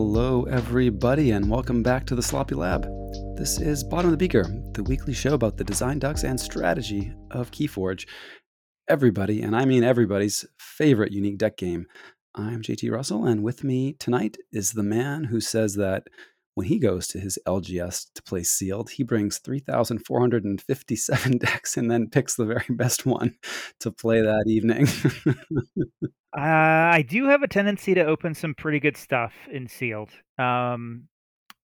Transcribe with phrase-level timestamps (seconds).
[0.00, 2.86] Hello, everybody, and welcome back to the Sloppy Lab.
[3.36, 7.12] This is Bottom of the Beaker, the weekly show about the design ducks and strategy
[7.32, 8.06] of Keyforge.
[8.88, 11.88] Everybody, and I mean everybody's favorite unique deck game.
[12.36, 16.06] I'm JT Russell, and with me tonight is the man who says that
[16.54, 22.08] when he goes to his LGS to play sealed, he brings 3,457 decks and then
[22.08, 23.34] picks the very best one
[23.80, 24.86] to play that evening.
[26.36, 31.08] uh, I do have a tendency to open some pretty good stuff in sealed, um,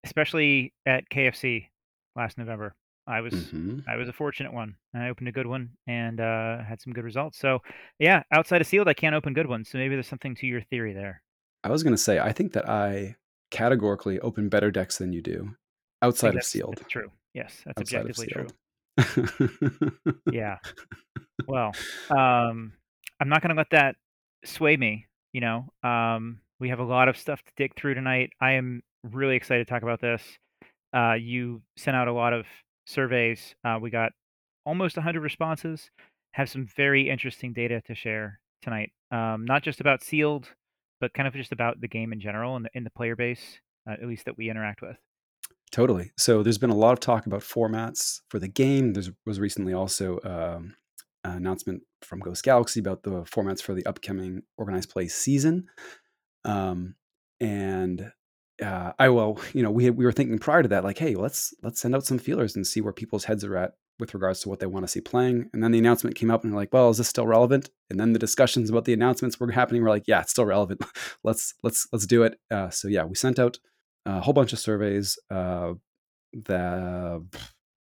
[0.05, 1.69] especially at KFC
[2.17, 2.75] last November.
[3.07, 3.81] I was mm-hmm.
[3.87, 4.77] I was a fortunate one.
[4.95, 7.39] I opened a good one and uh, had some good results.
[7.39, 7.59] So
[7.99, 9.69] yeah, outside of sealed, I can't open good ones.
[9.69, 11.23] So maybe there's something to your theory there.
[11.63, 13.17] I was going to say I think that I
[13.51, 15.55] categorically open better decks than you do
[16.01, 16.79] outside of sealed.
[16.79, 17.11] That's true.
[17.35, 20.23] Yes, that's outside objectively true.
[20.33, 20.59] yeah.
[21.49, 21.73] Well,
[22.11, 22.73] um,
[23.21, 23.97] I'm not going to let that
[24.45, 25.07] sway me.
[25.33, 28.31] You know, um, we have a lot of stuff to dig through tonight.
[28.41, 30.23] I am really excited to talk about this.
[30.95, 32.47] Uh, you sent out a lot of
[32.87, 33.55] surveys.
[33.65, 34.13] Uh, we got
[34.65, 35.91] almost 100 responses.
[36.33, 38.93] Have some very interesting data to share tonight.
[39.11, 40.49] Um, not just about sealed,
[41.01, 43.93] but kind of just about the game in general and in the player base, uh,
[43.93, 44.97] at least that we interact with.
[45.71, 46.13] Totally.
[46.17, 48.93] So there's been a lot of talk about formats for the game.
[48.93, 50.77] There was recently also um,
[51.25, 55.67] announcement from Ghost Galaxy about the formats for the upcoming organized play season.
[56.45, 56.95] Um,
[57.41, 58.13] and
[58.63, 61.55] uh, I well, you know, we we were thinking prior to that, like, hey, let's
[61.63, 64.49] let's send out some feelers and see where people's heads are at with regards to
[64.49, 65.49] what they want to see playing.
[65.53, 67.71] And then the announcement came up and we're like, well, is this still relevant?
[67.91, 69.83] And then the discussions about the announcements were happening.
[69.83, 70.85] We're like, yeah, it's still relevant.
[71.25, 72.39] let's let's let's do it.
[72.51, 73.59] Uh, so yeah, we sent out
[74.07, 75.75] a whole bunch of surveys uh,
[76.33, 77.25] the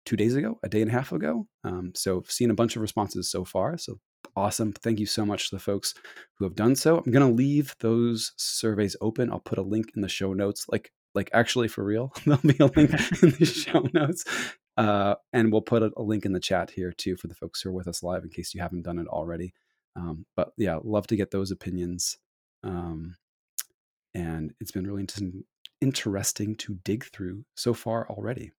[0.06, 1.48] two days ago, a day and a half ago.
[1.64, 3.78] Um, so seen a bunch of responses so far.
[3.78, 4.00] So
[4.36, 4.74] awesome.
[4.74, 5.94] Thank you so much to the folks
[6.36, 6.98] who have done so.
[6.98, 9.32] I'm going to leave those surveys open.
[9.32, 12.14] I'll put a link in the show notes, like like actually for real.
[12.26, 12.92] There'll be a link
[13.22, 14.24] in the show notes
[14.78, 17.62] uh, and we'll put a, a, link in the chat here too for the folks
[17.62, 19.54] who are with us live in case you haven't done it already.
[19.96, 22.18] Um, but yeah, love to get those opinions.
[22.64, 23.16] Um,
[24.14, 25.44] and it's been really interesting,
[25.82, 28.54] interesting to dig through so far already.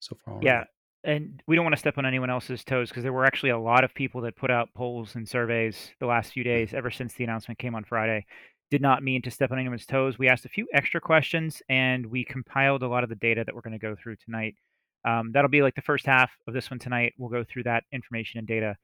[0.00, 0.46] So far already.
[0.46, 0.64] Yeah.
[1.06, 3.58] And we don't want to step on anyone else's toes because there were actually a
[3.58, 7.14] lot of people that put out polls and surveys the last few days ever since
[7.14, 8.26] the announcement came on Friday.
[8.72, 10.18] Did not mean to step on anyone's toes.
[10.18, 13.54] We asked a few extra questions and we compiled a lot of the data that
[13.54, 14.56] we're going to go through tonight.
[15.04, 17.14] Um, that'll be like the first half of this one tonight.
[17.16, 18.74] We'll go through that information and data.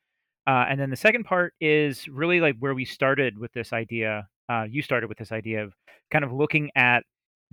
[0.46, 4.28] Uh, and then the second part is really like where we started with this idea.
[4.48, 5.72] Uh, you started with this idea of
[6.12, 7.02] kind of looking at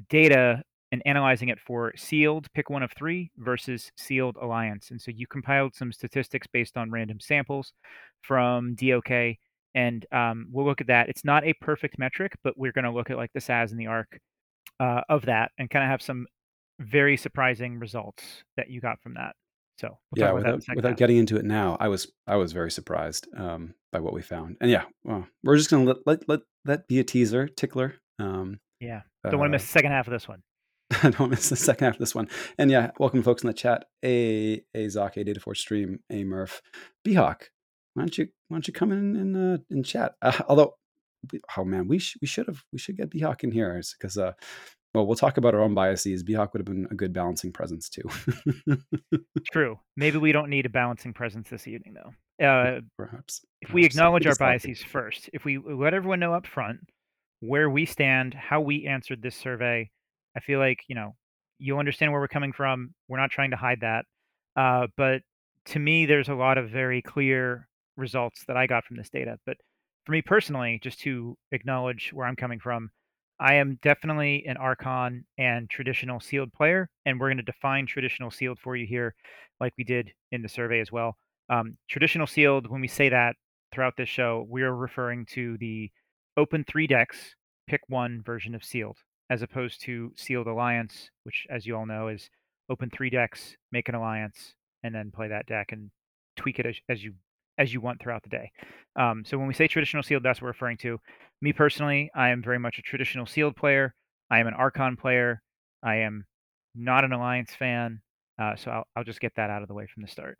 [0.10, 4.92] data and analyzing it for sealed pick one of three versus sealed alliance.
[4.92, 7.74] And so you compiled some statistics based on random samples
[8.22, 9.36] from DOK.
[9.76, 11.10] And um, we'll look at that.
[11.10, 13.80] It's not a perfect metric, but we're going to look at like the SAS and
[13.80, 14.20] the ARC
[14.80, 16.26] uh, of that and kind of have some
[16.80, 18.24] very surprising results
[18.58, 19.36] that you got from that.
[19.80, 23.30] So we'll yeah, without, without getting into it now, I was I was very surprised
[23.38, 26.90] um, by what we found, and yeah, well, we're just gonna let let let that
[26.90, 27.96] be a teaser, tickler.
[28.20, 30.42] Um, yeah, don't uh, want to miss the second half of this one.
[31.04, 32.28] I don't miss the second half of this one.
[32.58, 33.86] And yeah, welcome folks in the chat.
[34.04, 36.62] A a Zoc, a Data Force stream, a Murph,
[37.04, 37.50] B Hawk.
[37.94, 40.14] Why don't you why don't you come in and uh, in chat?
[40.22, 40.76] Uh, although,
[41.58, 44.18] oh man, we sh- we should have we should get B Hawk in here because
[44.18, 44.34] uh,
[44.94, 46.24] well, we'll talk about our own biases.
[46.24, 48.10] Bhawk would have been a good balancing presence too.
[49.52, 49.80] True.
[49.96, 52.46] Maybe we don't need a balancing presence this evening, though.
[52.46, 53.42] Uh, perhaps.
[53.62, 53.74] If perhaps.
[53.74, 56.80] we acknowledge our biases first, if we let everyone know up front
[57.42, 59.92] where we stand, how we answered this survey,
[60.40, 61.16] I feel like you know
[61.58, 62.94] you'll understand where we're coming from.
[63.08, 64.06] We're not trying to hide that,
[64.56, 65.22] uh, but
[65.66, 67.68] to me, there's a lot of very clear
[67.98, 69.38] results that I got from this data.
[69.46, 69.58] But
[70.06, 72.90] for me personally, just to acknowledge where I'm coming from
[73.40, 78.32] I am definitely an Archon and traditional sealed player, and we're going to define traditional
[78.32, 79.16] sealed for you here,
[79.62, 81.16] like we did in the survey as well.
[81.50, 83.38] Um, traditional sealed, when we say that
[83.74, 85.90] throughout this show, we are referring to the
[86.36, 87.34] open three decks,
[87.66, 88.98] pick one version of sealed,
[89.30, 92.30] as opposed to sealed alliance, which, as you all know, is
[92.70, 94.54] open three decks, make an alliance,
[94.84, 95.92] and then play that deck and
[96.36, 97.14] tweak it as, as you
[97.58, 98.50] as you want throughout the day.
[98.96, 100.98] Um, so when we say traditional sealed, that's what we're referring to.
[101.42, 103.94] Me personally, I am very much a traditional sealed player.
[104.32, 105.42] I am an Archon player.
[105.84, 106.26] I am
[106.74, 108.02] not an Alliance fan.
[108.42, 110.38] Uh, so I'll, I'll just get that out of the way from the start.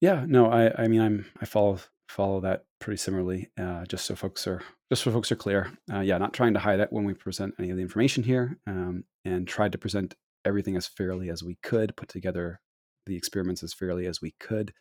[0.00, 3.48] Yeah, no, I, I mean, I'm, I follow, follow that pretty similarly.
[3.58, 5.72] Uh, just so folks are, just so folks are clear.
[5.92, 8.58] Uh, yeah, not trying to hide it when we present any of the information here,
[8.66, 10.14] um, and tried to present
[10.44, 12.60] everything as fairly as we could, put together
[13.06, 14.72] the experiments as fairly as we could.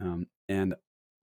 [0.00, 0.74] Um, and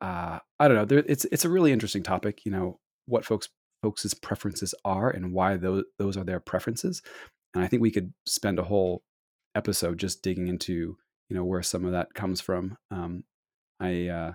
[0.01, 0.86] uh, I don't know.
[0.86, 2.45] There, it's it's a really interesting topic.
[2.45, 3.50] You know what folks
[3.81, 7.01] folks' preferences are and why those those are their preferences.
[7.54, 9.04] And I think we could spend a whole
[9.56, 10.98] episode just digging into
[11.30, 12.77] you know where some of that comes from.
[12.92, 13.24] Um,
[13.80, 14.33] I uh,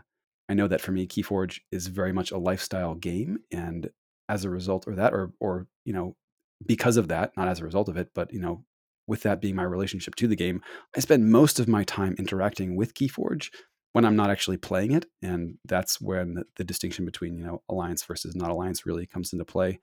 [0.48, 3.90] I know that for me, KeyForge is very much a lifestyle game, and
[4.28, 6.16] as a result, or that, or or you know,
[6.66, 8.64] because of that, not as a result of it, but you know,
[9.06, 10.62] with that being my relationship to the game,
[10.96, 13.50] I spend most of my time interacting with KeyForge
[13.92, 17.62] when I'm not actually playing it, and that's when the, the distinction between you know
[17.68, 19.80] alliance versus not alliance really comes into play.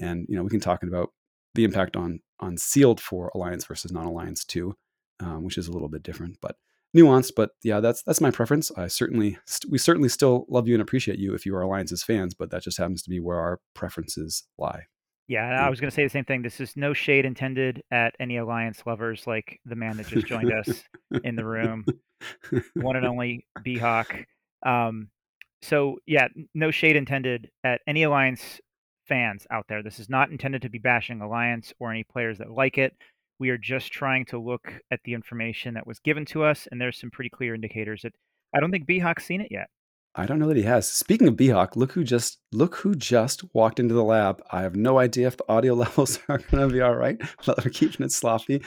[0.00, 1.10] And you know, we can talk about
[1.54, 4.74] the impact on on sealed for alliance versus non alliance too,
[5.20, 6.56] um, which is a little bit different, but
[6.96, 7.32] nuanced.
[7.36, 8.70] But yeah, that's that's my preference.
[8.76, 12.02] I certainly st- we certainly still love you and appreciate you if you are alliance's
[12.02, 14.84] fans, but that just happens to be where our preferences lie.
[15.28, 16.40] Yeah, I was going to say the same thing.
[16.40, 20.50] This is no shade intended at any alliance lovers like the man that just joined
[20.50, 20.82] us
[21.22, 21.84] in the room,
[22.72, 24.24] one and only B-Hawk.
[24.64, 25.10] Um,
[25.60, 28.58] so yeah, no shade intended at any alliance
[29.06, 29.82] fans out there.
[29.82, 32.94] This is not intended to be bashing alliance or any players that like it.
[33.38, 36.80] We are just trying to look at the information that was given to us, and
[36.80, 38.12] there's some pretty clear indicators that
[38.54, 39.68] I don't think B-Hawk's seen it yet.
[40.14, 40.90] I don't know that he has.
[40.90, 44.42] Speaking of B-Hawk, look who just look who just walked into the lab.
[44.50, 47.64] I have no idea if the audio levels are going to be all right, but
[47.64, 48.62] we're keeping it sloppy.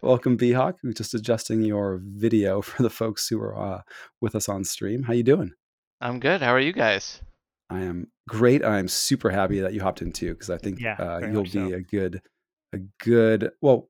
[0.00, 0.76] Welcome, B-Hawk.
[0.82, 3.82] We're just adjusting your video for the folks who are uh,
[4.22, 5.02] with us on stream.
[5.02, 5.52] How you doing?
[6.00, 6.40] I'm good.
[6.40, 7.20] How are you guys?
[7.70, 8.64] I am great.
[8.64, 11.50] I'm super happy that you hopped in too because I think Yeah, uh, you'll be
[11.50, 11.74] so.
[11.74, 12.22] a good,
[12.72, 13.50] a good.
[13.60, 13.88] Well,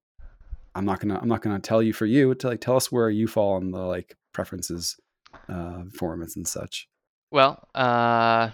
[0.75, 3.11] I'm not gonna I'm not gonna tell you for you to like tell us where
[3.11, 4.97] you fall on the like preferences,
[5.49, 6.88] uh, formats and such.
[7.31, 8.50] Well, uh,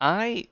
[0.00, 0.48] I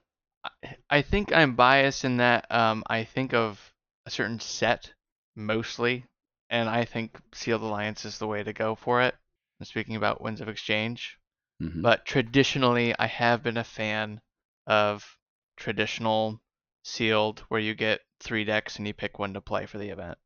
[0.89, 3.73] I think I'm biased in that um, I think of
[4.07, 4.93] a certain set
[5.37, 6.07] mostly,
[6.49, 9.15] and I think Sealed Alliance is the way to go for it.
[9.59, 11.19] I'm speaking about Winds of Exchange,
[11.61, 11.83] Mhm.
[11.83, 14.21] but traditionally I have been a fan
[14.67, 15.19] of
[15.57, 16.41] traditional
[16.83, 20.17] Sealed, where you get three decks and you pick one to play for the event.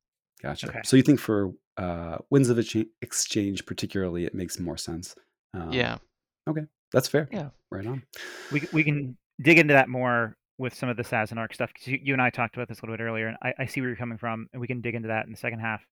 [0.44, 0.69] Gotcha.
[0.69, 0.81] Okay.
[0.85, 2.58] So you think for uh, Winds of
[3.02, 5.14] Exchange particularly, it makes more sense.
[5.55, 5.99] Um, Yeah,
[6.49, 6.62] Okay,
[6.93, 7.29] that's fair.
[7.32, 7.49] yeah.
[7.70, 8.02] Right on.
[8.52, 11.70] We we can dig into that more with some of the SAS and ARC stuff
[11.73, 13.67] because you, you and I talked about this a little bit earlier, and I, I
[13.67, 15.82] see where you're coming from, and we can dig into that in the second half.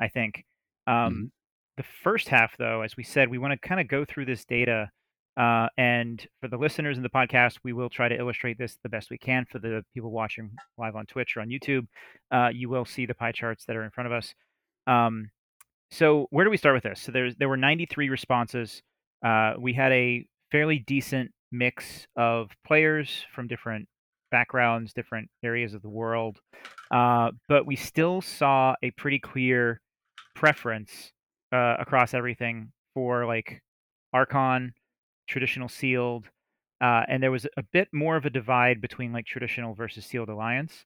[0.00, 0.44] I think.
[0.86, 1.32] Um,
[1.78, 4.44] The first half, though, as we said, we want to kind of go through this
[4.44, 4.90] data,
[5.36, 8.88] uh, and for the listeners in the podcast, we will try to illustrate this the
[8.88, 9.46] best we can.
[9.50, 11.86] For the people watching live on Twitch or on YouTube,
[12.30, 14.34] uh, you will see the pie charts that are in front of us.
[14.86, 15.30] Um,
[15.90, 17.00] so where do we start with this?
[17.00, 18.82] So there's there were 93 responses.
[19.24, 23.88] Uh, we had a fairly decent mix of players from different
[24.30, 26.38] backgrounds, different areas of the world,
[26.90, 29.80] uh, but we still saw a pretty clear
[30.34, 31.12] preference
[31.52, 33.62] uh, across everything for like
[34.12, 34.72] Archon,
[35.26, 36.26] traditional sealed,
[36.80, 40.28] uh, and there was a bit more of a divide between like traditional versus sealed
[40.28, 40.84] alliance.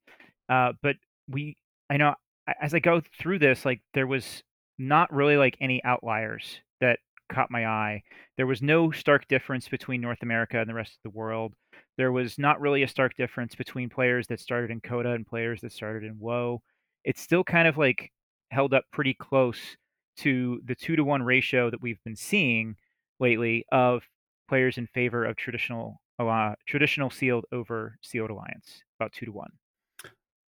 [0.48, 0.96] Uh, but
[1.28, 1.56] we,
[1.90, 2.14] I know,
[2.60, 4.42] as I go through this, like there was
[4.78, 6.98] not really like any outliers that
[7.28, 8.02] caught my eye.
[8.36, 11.54] There was no stark difference between North America and the rest of the world.
[11.96, 15.60] There was not really a stark difference between players that started in CotA and players
[15.62, 16.60] that started in WoW.
[17.04, 18.12] It's still kind of like
[18.50, 19.76] held up pretty close
[20.18, 22.76] to the two to one ratio that we've been seeing
[23.18, 24.02] lately of
[24.48, 29.50] players in favor of traditional uh, traditional sealed over sealed alliance, about two to one.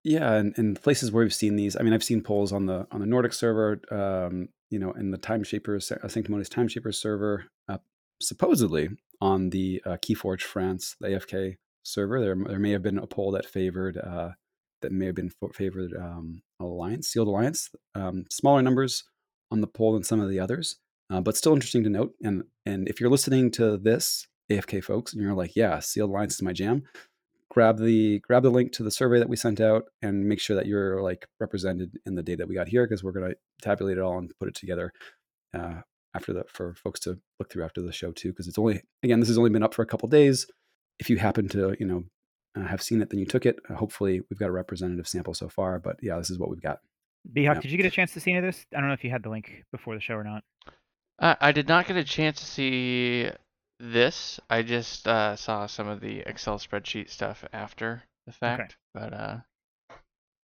[0.02, 2.86] Yeah, and, and places where we've seen these, I mean, I've seen polls on the
[2.90, 6.98] on the Nordic server, um, you know, in the Time Shapers, uh, Sanctimonious Time Shapers
[6.98, 7.78] server, uh,
[8.20, 8.90] supposedly
[9.20, 12.20] on the uh, KeyForge France, the AFK server.
[12.20, 14.30] There, there may have been a poll that favored uh,
[14.82, 17.70] that may have been favored um, Alliance, Sealed Alliance.
[17.94, 19.04] Um, smaller numbers
[19.50, 20.76] on the poll than some of the others,
[21.10, 22.12] uh, but still interesting to note.
[22.22, 26.34] And and if you're listening to this, AFK folks, and you're like, yeah, Sealed Alliance
[26.34, 26.84] is my jam
[27.50, 30.56] grab the grab the link to the survey that we sent out and make sure
[30.56, 33.36] that you're like represented in the data that we got here because we're going to
[33.62, 34.92] tabulate it all and put it together
[35.54, 35.74] uh,
[36.14, 39.20] after that for folks to look through after the show too because it's only again
[39.20, 40.46] this has only been up for a couple days
[40.98, 42.02] if you happen to you know
[42.56, 45.34] uh, have seen it then you took it uh, hopefully we've got a representative sample
[45.34, 46.78] so far but yeah this is what we've got
[47.32, 47.60] B-Hawk, Yeah.
[47.62, 48.66] did you get a chance to see any of this?
[48.74, 50.44] I don't know if you had the link before the show or not.
[51.18, 53.30] I, I did not get a chance to see
[53.80, 54.40] this.
[54.50, 58.76] I just uh, saw some of the Excel spreadsheet stuff after the fact.
[58.96, 59.08] Okay.
[59.08, 59.36] But uh,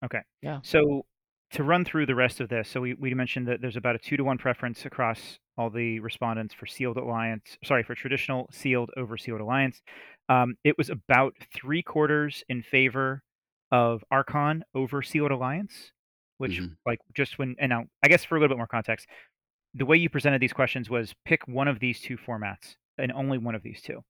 [0.04, 0.20] Okay.
[0.42, 0.60] Yeah.
[0.62, 1.04] So
[1.52, 3.98] to run through the rest of this, so we, we mentioned that there's about a
[3.98, 8.90] two to one preference across all the respondents for sealed alliance, sorry, for traditional sealed
[8.96, 9.82] over sealed alliance.
[10.28, 13.22] Um, it was about three quarters in favor
[13.72, 15.92] of Archon over sealed alliance,
[16.38, 16.76] which Mhm.
[16.86, 19.06] like just when, and now I guess for a little bit more context,
[19.74, 23.38] the way you presented these questions was pick one of these two formats and only
[23.38, 24.00] one of these two.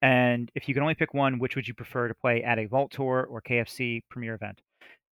[0.00, 2.66] And if you can only pick one, which would you prefer to play at a
[2.66, 4.60] Vault Tour or KFC Premier event?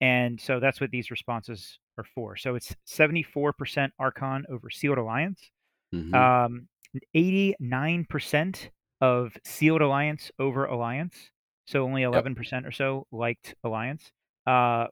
[0.01, 2.37] And so that's what these responses are for.
[2.37, 5.51] So it's 74% Archon over Sealed Alliance,
[5.93, 6.15] Mhm.
[6.15, 6.69] um,
[7.15, 8.71] 89%
[9.01, 11.31] of Sealed Alliance over Alliance.
[11.67, 14.11] So only 11% or so liked Alliance.
[14.47, 14.89] Uh,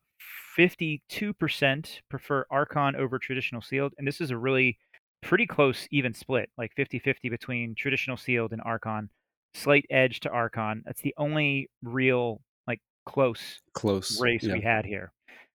[0.56, 3.94] 52% prefer Archon over traditional sealed.
[3.98, 4.78] And this is a really
[5.22, 9.10] pretty close even split, like 50 50 between traditional sealed and Archon.
[9.54, 10.82] Slight edge to Archon.
[10.84, 14.20] That's the only real, like, close Close.
[14.20, 14.54] race Yeah.
[14.54, 15.12] we had here.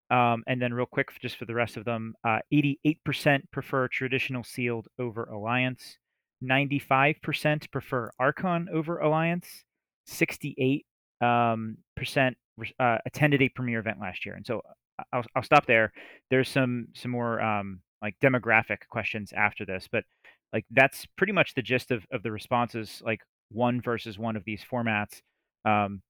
[0.09, 4.43] Um, and then, real quick, just for the rest of them, uh, 88% prefer traditional
[4.43, 5.97] sealed over Alliance.
[6.43, 9.63] 95% prefer Archon over Alliance.
[10.05, 10.85] 68
[11.21, 12.37] um, percent
[12.79, 14.35] uh, attended a premier event last year.
[14.35, 14.61] And so
[14.99, 15.91] I- I'll, I'll stop there.
[16.29, 20.03] There's some some more um, like demographic questions after this, but
[20.51, 24.43] like that's pretty much the gist of, of the responses, like one versus one of
[24.43, 25.21] these formats.
[25.65, 26.01] Um,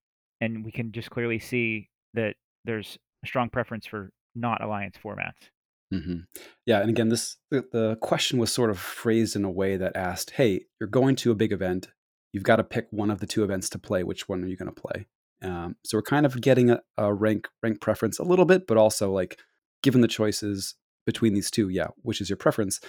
[0.41, 2.35] and we can just clearly see that
[2.65, 5.49] there's a strong preference for not alliance formats.
[5.91, 6.21] hmm
[6.65, 9.95] Yeah, and again, this the, the question was sort of phrased in a way that
[9.95, 11.89] asked, "Hey, you're going to a big event.
[12.33, 14.03] You've got to pick one of the two events to play.
[14.03, 15.05] Which one are you going to play?"
[15.43, 18.77] Um, so we're kind of getting a, a rank rank preference a little bit, but
[18.77, 19.37] also like
[19.83, 22.79] given the choices between these two, yeah, which is your preference?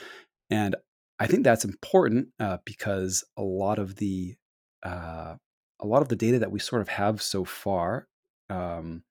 [0.50, 0.76] And
[1.18, 4.36] I think that's important uh, because a lot of the
[4.82, 5.36] uh,
[5.80, 8.06] a lot of the data that we sort of have so far,
[8.50, 9.02] um,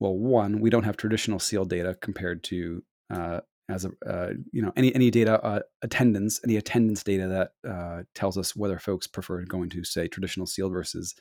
[0.00, 4.62] well, one, we don't have traditional sealed data compared to uh, as a uh, you
[4.62, 9.06] know any any data uh, attendance any attendance data that uh, tells us whether folks
[9.06, 11.14] prefer going to say traditional sealed versus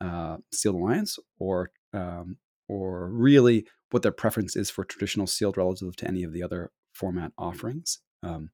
[0.00, 2.36] uh, sealed alliance or um,
[2.68, 6.70] or really what their preference is for traditional sealed relative to any of the other
[6.94, 8.50] format offerings um,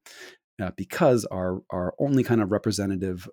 [0.61, 3.27] uh, because our our only kind of representative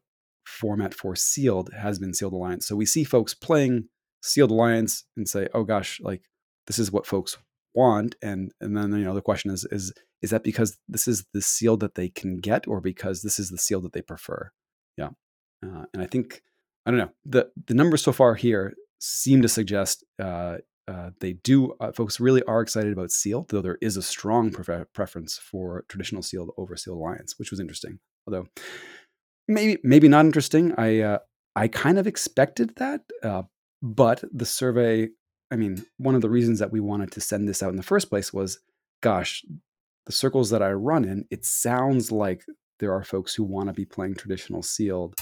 [0.46, 2.66] format for sealed has been sealed alliance.
[2.66, 3.88] So we see folks playing
[4.22, 6.22] sealed alliance and say oh gosh like
[6.66, 7.38] this is what folks
[7.74, 11.24] want and and then you know the question is is is that because this is
[11.32, 14.52] the seal that they can get or because this is the seal that they prefer?
[14.96, 15.10] Yeah.
[15.64, 16.42] Uh, and i think
[16.84, 20.58] i don't know the the numbers so far here seem to suggest uh,
[20.88, 24.50] uh, they do uh, folks really are excited about sealed though there is a strong
[24.50, 28.46] prefer- preference for traditional sealed over sealed alliance which was interesting although
[29.48, 31.18] maybe maybe not interesting i uh,
[31.54, 33.42] i kind of expected that uh,
[33.80, 35.08] but the survey
[35.52, 37.82] I mean, one of the reasons that we wanted to send this out in the
[37.82, 38.58] first place was,
[39.02, 39.44] gosh,
[40.06, 42.46] the circles that I run in, it sounds like
[42.80, 45.14] there are folks who want to be playing traditional sealed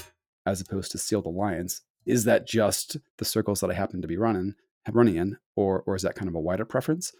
[0.45, 1.81] as opposed to sealed alliance.
[2.05, 4.55] Is that just the circles that I happen to be running
[4.89, 7.11] running in, or or is that kind of a wider preference?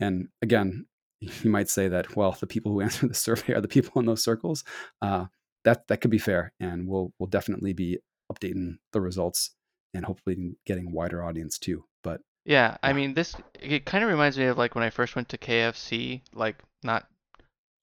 [0.00, 0.86] And again,
[1.20, 4.06] you might say that well, the people who answer the survey are the people in
[4.06, 4.64] those circles.
[5.00, 5.26] Uh,
[5.64, 7.98] that that could be fair, and we'll we'll definitely be
[8.32, 9.52] updating the results
[9.94, 11.84] and hopefully getting a wider audience too.
[12.02, 15.16] But Yeah, I mean this it kind of reminds me of like when I first
[15.16, 17.08] went to KFC, like not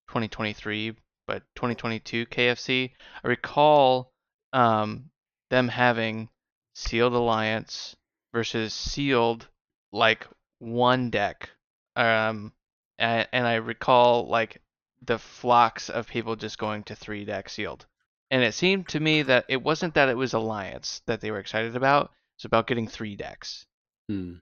[0.10, 0.96] 2023,
[1.28, 2.92] but 2022 KFC.
[3.24, 4.12] I recall
[4.54, 5.10] um
[5.50, 6.30] them having
[6.76, 7.96] sealed alliance
[8.34, 9.48] versus sealed
[9.92, 10.28] like
[10.60, 11.50] one deck.
[11.96, 12.54] Um
[13.00, 14.62] and, and I recall like
[15.02, 17.86] the flocks of people just going to three deck sealed.
[18.32, 21.40] And it seemed to me that it wasn't that it was alliance that they were
[21.40, 23.66] excited about, it's about getting three decks
[24.08, 24.36] hmm,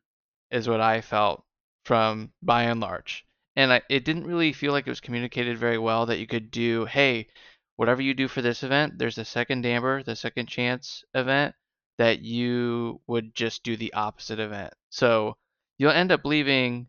[0.50, 1.44] is what I felt
[1.86, 3.26] from by and large.
[3.56, 6.52] And I, it didn't really feel like it was communicated very well that you could
[6.52, 7.28] do, hey,
[7.76, 11.56] whatever you do for this event, there's a second Amber, the second chance event,
[12.02, 14.74] that you would just do the opposite event.
[14.90, 15.38] So
[15.78, 16.88] you'll end up leaving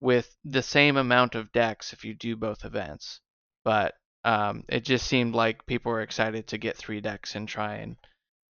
[0.00, 3.20] with the same amount of decks if you do both events.
[3.62, 3.92] But
[4.24, 7.96] um, it just seemed like people were excited to get three decks and try and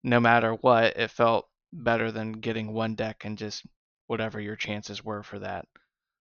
[0.04, 3.66] no matter what, it felt better than getting one deck and just
[4.06, 5.66] whatever your chances were for that,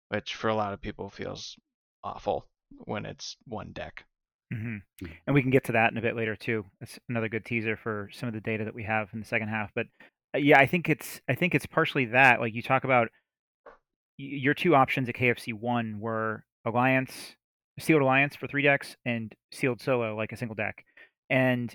[0.09, 1.59] which for a lot of people feels
[2.03, 2.49] awful
[2.87, 4.07] when it's one deck.
[4.53, 5.11] Hmm Mm.
[5.27, 6.65] And we can get to that in a bit later too.
[6.81, 9.49] That's another good teaser for some of the data that we have in the second
[9.49, 9.71] half.
[9.75, 9.87] But
[10.35, 12.41] uh, yeah, I think it's I think it's partially that.
[12.41, 13.09] Like you talk about
[13.67, 13.73] y-
[14.19, 17.37] your two options at KFC one were alliance,
[17.79, 20.85] sealed alliance for three decks, and sealed solo like a single deck,
[21.31, 21.75] and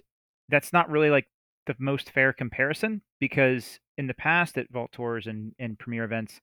[0.50, 1.28] that's not really like
[1.66, 6.40] the most fair comparison because in the past at Vault Tours and and Premier events,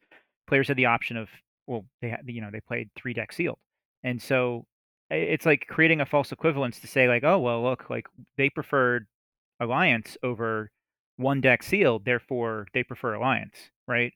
[0.46, 1.28] players had the option of
[1.66, 3.58] well they had you know they played three deck sealed,
[4.02, 4.66] and so
[5.10, 8.06] it's like creating a false equivalence to say like oh well look like
[8.36, 9.06] they preferred
[9.60, 10.70] alliance over
[11.16, 13.54] one deck sealed therefore they prefer alliance
[13.86, 14.12] right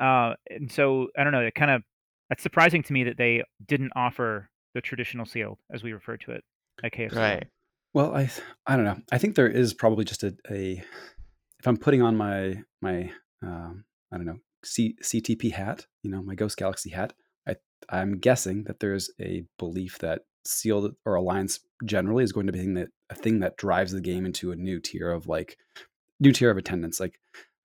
[0.00, 1.82] uh and so i don't know it kind of
[2.28, 6.32] that's surprising to me that they didn't offer the traditional sealed as we refer to
[6.32, 6.44] it
[6.84, 7.46] at KFC Right.
[7.94, 8.30] Well, I
[8.66, 8.98] I don't know.
[9.10, 10.82] I think there is probably just a, a
[11.58, 13.10] if I'm putting on my my
[13.42, 17.14] um, I don't know C, CTP hat, you know, my Ghost Galaxy hat,
[17.48, 17.56] I
[17.88, 22.60] I'm guessing that there's a belief that sealed or alliance generally is going to be
[22.60, 25.56] a thing that a thing that drives the game into a new tier of like
[26.20, 27.00] new tier of attendance.
[27.00, 27.18] Like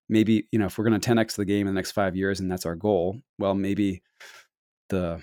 [0.09, 2.39] maybe you know if we're going to 10x the game in the next five years
[2.39, 4.01] and that's our goal, well maybe
[4.89, 5.21] the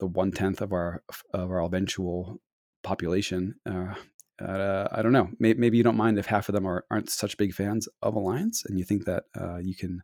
[0.00, 1.02] the one tenth of our
[1.32, 2.40] of our eventual
[2.82, 3.54] population.
[3.68, 3.94] Uh,
[4.42, 5.28] uh, I don't know.
[5.38, 8.14] Maybe, maybe, you don't mind if half of them are, aren't such big fans of
[8.14, 10.02] Alliance, and you think that uh, you can,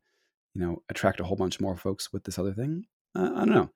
[0.54, 2.84] you know, attract a whole bunch more folks with this other thing.
[3.16, 3.70] Uh, I don't know.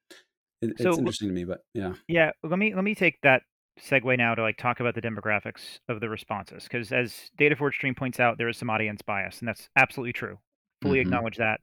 [0.63, 1.95] It, so, it's interesting to me, but yeah.
[2.09, 2.31] Yeah.
[2.43, 3.43] Let me let me take that
[3.81, 7.75] segue now to like talk about the demographics of the responses because as Data Forge
[7.77, 10.39] Stream points out, there is some audience bias, and that's absolutely true.
[10.83, 11.09] Fully mm-hmm.
[11.09, 11.61] acknowledge that.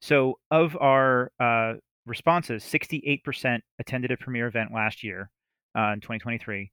[0.00, 1.74] So of our uh,
[2.06, 5.30] responses, 68% attended a premiere event last year
[5.76, 6.70] uh, in 2023.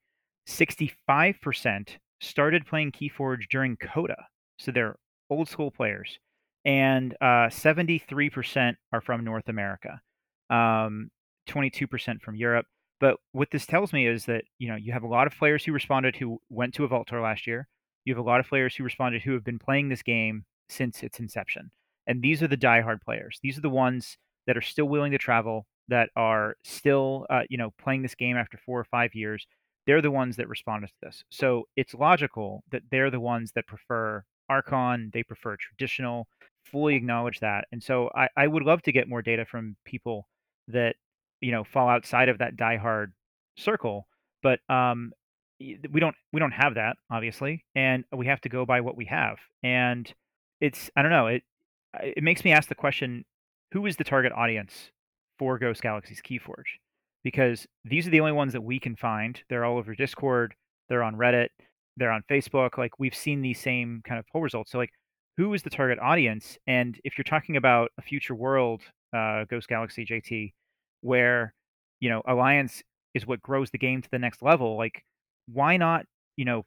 [0.47, 1.87] 65%
[2.21, 4.15] started playing Keyforge during CotA.
[4.59, 4.95] So they're
[5.29, 6.19] old school players.
[6.65, 9.99] And uh, 73% are from North America,
[10.53, 11.09] um,
[11.49, 12.65] 22% from Europe.
[12.99, 15.65] But what this tells me is that you know you have a lot of players
[15.65, 17.67] who responded who went to a Vault Tour last year.
[18.05, 21.03] You have a lot of players who responded who have been playing this game since
[21.03, 21.71] its inception.
[22.07, 23.39] And these are the diehard players.
[23.43, 24.17] These are the ones
[24.47, 28.35] that are still willing to travel, that are still, uh, you know, playing this game
[28.35, 29.45] after four or five years.
[29.85, 31.23] They're the ones that responded to this.
[31.29, 35.11] So it's logical that they're the ones that prefer Archon.
[35.13, 36.27] They prefer traditional.
[36.63, 37.65] Fully acknowledge that.
[37.71, 40.27] And so I, I would love to get more data from people
[40.67, 40.95] that
[41.41, 43.07] you know fall outside of that diehard
[43.57, 44.07] circle.
[44.41, 45.13] But um,
[45.59, 49.05] we don't we don't have that obviously, and we have to go by what we
[49.05, 49.37] have.
[49.63, 50.11] And
[50.61, 51.43] it's I don't know it
[52.01, 53.25] it makes me ask the question
[53.71, 54.91] who is the target audience
[55.39, 56.79] for Ghost Galaxy's Keyforge?
[57.23, 59.41] Because these are the only ones that we can find.
[59.49, 60.53] They're all over Discord,
[60.89, 61.49] they're on Reddit,
[61.97, 62.77] they're on Facebook.
[62.77, 64.71] Like we've seen these same kind of poll results.
[64.71, 64.91] So like
[65.37, 66.57] who is the target audience?
[66.67, 68.81] And if you're talking about a future world,
[69.13, 70.53] uh, Ghost Galaxy JT,
[71.01, 71.53] where
[71.99, 75.03] you know Alliance is what grows the game to the next level, like
[75.51, 76.05] why not
[76.37, 76.65] you know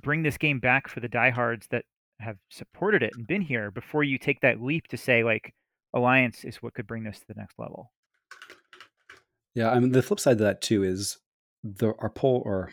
[0.00, 1.84] bring this game back for the diehards that
[2.20, 5.54] have supported it and been here before you take that leap to say like
[5.94, 7.92] alliance is what could bring this to the next level.
[9.54, 11.18] Yeah, I mean the flip side of that too is
[11.62, 12.70] the our poll or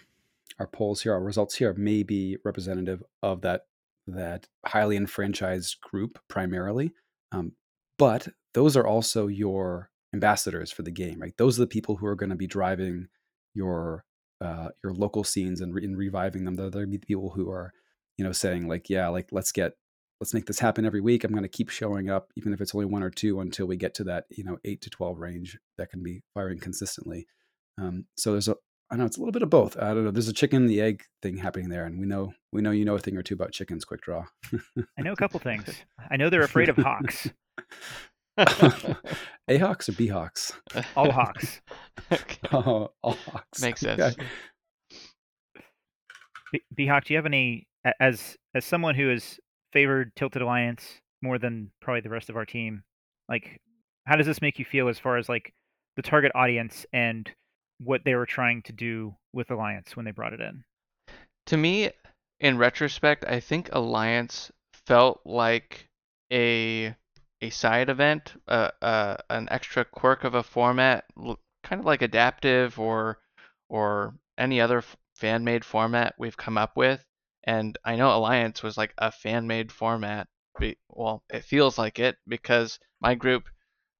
[0.59, 3.65] our polls here, our results here may be representative of that
[4.07, 6.91] that highly enfranchised group primarily,
[7.31, 7.53] um,
[7.97, 11.37] but those are also your ambassadors for the game, right?
[11.37, 13.07] Those are the people who are going to be driving
[13.53, 14.05] your
[14.41, 16.55] uh, your local scenes and, re- and reviving them.
[16.55, 17.71] They're, they're the people who are,
[18.17, 19.73] you know, saying like, yeah, like let's get
[20.21, 21.23] let's make this happen every week.
[21.23, 23.75] I'm going to keep showing up, even if it's only one or two, until we
[23.75, 27.27] get to that you know eight to twelve range that can be firing consistently.
[27.79, 28.55] Um, so there's a
[28.91, 29.77] I know it's a little bit of both.
[29.77, 30.11] I don't know.
[30.11, 32.85] There's a chicken and the egg thing happening there, and we know we know you
[32.85, 33.83] know a thing or two about chickens.
[33.83, 34.25] Quick draw.
[34.97, 35.67] I know a couple things.
[36.11, 37.29] I know they're afraid of hawks.
[39.47, 40.53] A hawks or B hawks?
[40.95, 41.61] All hawks.
[42.11, 42.37] okay.
[42.53, 43.61] oh, all hawks.
[43.61, 44.01] Makes sense.
[44.01, 44.27] Okay.
[46.73, 47.67] B hawk, do you have any
[47.99, 49.39] as as someone who has
[49.71, 52.83] favored Tilted Alliance more than probably the rest of our team.
[53.27, 53.59] Like,
[54.05, 55.53] how does this make you feel as far as like
[55.97, 57.29] the target audience and
[57.79, 60.63] what they were trying to do with Alliance when they brought it in?
[61.47, 61.91] To me,
[62.39, 64.51] in retrospect, I think Alliance
[64.87, 65.89] felt like
[66.31, 66.95] a
[67.45, 71.05] a side event, uh, uh, an extra quirk of a format,
[71.63, 73.19] kind of like adaptive or
[73.69, 74.83] or any other
[75.15, 77.05] fan made format we've come up with
[77.45, 80.27] and I know Alliance was like a fan made format.
[80.89, 83.43] Well, it feels like it because my group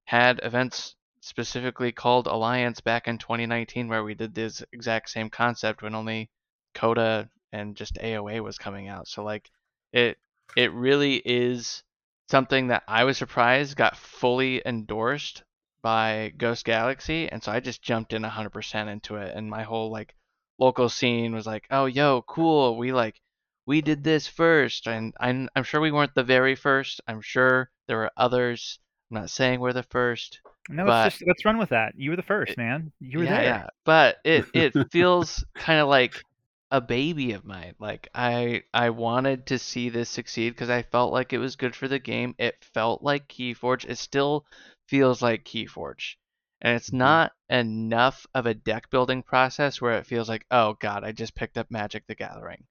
[0.06, 5.82] had events specifically called Alliance back in 2019 where we did this exact same concept
[5.82, 6.30] when only
[6.76, 9.08] CotA and just AOA was coming out.
[9.08, 9.50] So like
[9.94, 10.18] it
[10.56, 11.84] it really is
[12.30, 15.44] something that I was surprised got fully endorsed
[15.82, 19.92] by Ghost Galaxy and so I just jumped in 100% into it and my whole
[19.92, 20.16] like
[20.58, 22.78] local scene was like, "Oh, yo, cool.
[22.78, 23.22] We like
[23.66, 27.02] we did this first, and I'm, I'm sure we weren't the very first.
[27.08, 28.80] I'm sure there were others.
[29.10, 30.40] I'm not saying we're the first.
[30.70, 31.94] No, let's just let's run with that.
[31.96, 32.92] You were the first, it, man.
[33.00, 33.44] You were yeah, there.
[33.44, 36.24] Yeah, but it it feels kind of like
[36.72, 37.76] a baby of mine.
[37.80, 41.76] Like I I wanted to see this succeed because I felt like it was good
[41.76, 42.36] for the game.
[42.38, 43.86] It felt like Keyforge.
[43.86, 44.46] It still
[44.88, 46.16] feels like Keyforge.
[46.62, 47.00] And it's mm-hmm.
[47.00, 51.36] not enough of a deck building process where it feels like, oh god, I just
[51.36, 52.66] picked up Magic the Gathering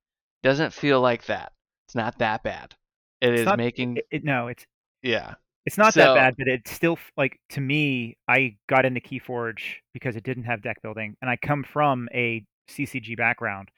[0.45, 1.53] doesn't feel like that.
[1.89, 2.75] It's not that bad.
[3.21, 4.65] It it's is not, making it, it, no, it's
[5.03, 5.35] yeah.
[5.67, 8.19] It's not so, that bad, but it's still like to me.
[8.29, 12.45] I got into KeyForge because it didn't have deck building, and I come from a
[12.71, 13.71] CCG background.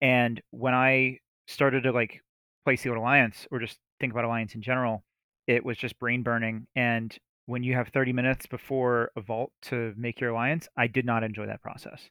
[0.00, 2.22] And when I started to like
[2.64, 5.04] play Sealed Alliance or just think about Alliance in general,
[5.46, 6.66] it was just brain burning.
[6.76, 11.04] And when you have 30 minutes before a vault to make your alliance, I did
[11.04, 12.08] not enjoy that process.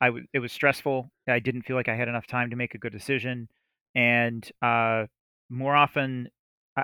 [0.00, 1.10] I w- it was stressful.
[1.28, 3.48] I didn't feel like I had enough time to make a good decision,
[3.94, 5.06] and uh,
[5.48, 6.28] more often,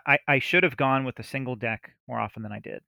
[0.07, 2.83] I, I should have gone with a single deck more often than I did.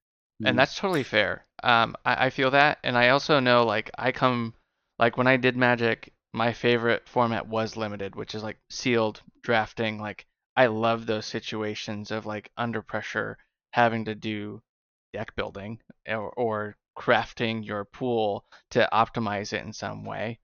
[0.45, 1.45] And that's totally fair.
[1.63, 4.55] Um, I, I feel that, and I also know like I come
[4.99, 10.01] like when I did Magic, my favorite format was limited, which is like sealed drafting.
[10.01, 13.38] Like I love those situations of like under pressure
[13.71, 14.62] having to do
[15.12, 20.38] deck building or, or crafting your pool to optimize it in some way.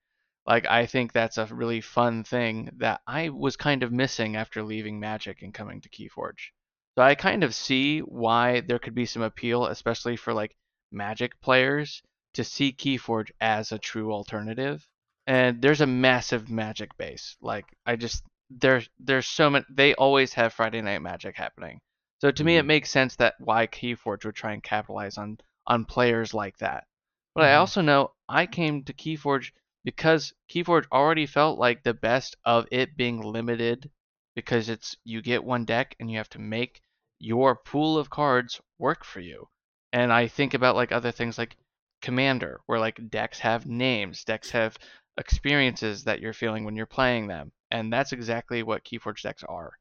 [0.47, 4.63] Like I think that's a really fun thing that I was kind of missing after
[4.63, 6.51] leaving Magic and coming to Keyforge.
[6.97, 10.55] So I kind of see why there could be some appeal, especially for like
[10.91, 12.01] Magic players,
[12.33, 14.87] to see Keyforge as a true alternative.
[15.27, 17.35] And there's a massive Magic base.
[17.41, 19.65] Like I just there's there's so many.
[19.69, 21.79] They always have Friday Night Magic happening.
[22.21, 22.67] So to me, it Mhm.
[22.67, 26.85] makes sense that why Keyforge would try and capitalize on on players like that.
[27.33, 27.59] But I Mhm.
[27.59, 29.51] also know I came to Keyforge
[29.83, 33.89] because Keyforge already felt like the best of it being limited
[34.35, 36.81] because it's you get one deck and you have to make
[37.19, 39.47] your pool of cards work for you.
[39.93, 41.57] And I think about like other things like
[42.01, 44.77] Commander, where like decks have names, decks have
[45.17, 49.71] experiences that you're feeling when you're playing them, and that's exactly what Keyforge decks are.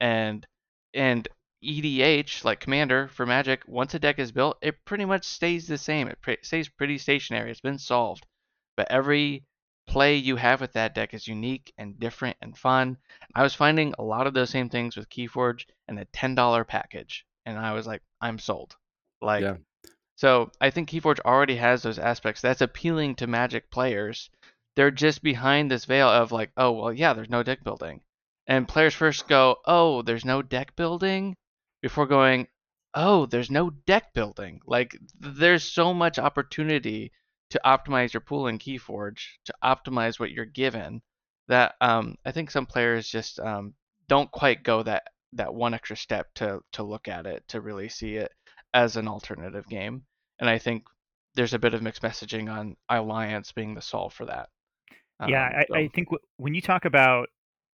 [0.00, 0.46] And
[0.92, 1.28] and
[1.62, 5.78] EDH, like Commander for Magic, once a deck is built, it pretty much stays the
[5.78, 6.08] same.
[6.08, 7.50] It pre- stays pretty stationary.
[7.50, 8.26] It's been solved.
[8.76, 9.44] But every
[9.86, 12.96] play you have with that deck is unique and different and fun.
[13.34, 17.24] I was finding a lot of those same things with Keyforge and a $10 package.
[17.46, 18.76] And I was like, I'm sold.
[19.22, 19.56] Like, Yeah.
[20.16, 24.28] so I think Keyforge already has those aspects that's appealing to Magic players.
[24.76, 28.00] They're just behind this veil of like, oh, well, yeah, there's no deck building.
[28.46, 31.36] And players first go, oh, there's no deck building,
[31.80, 32.48] before going,
[32.94, 34.60] oh, there's no deck building.
[34.66, 37.12] Like, there's so much opportunity
[37.50, 41.02] to optimize your pool in Keyforge, to optimize what you're given,
[41.48, 43.74] that um, I think some players just um,
[44.08, 47.88] don't quite go that, that one extra step to, to look at it, to really
[47.88, 48.32] see it
[48.72, 50.02] as an alternative game.
[50.38, 50.84] And I think
[51.34, 54.48] there's a bit of mixed messaging on Alliance being the solve for that.
[55.26, 57.28] Yeah, Um, I, so- I think w- when you talk about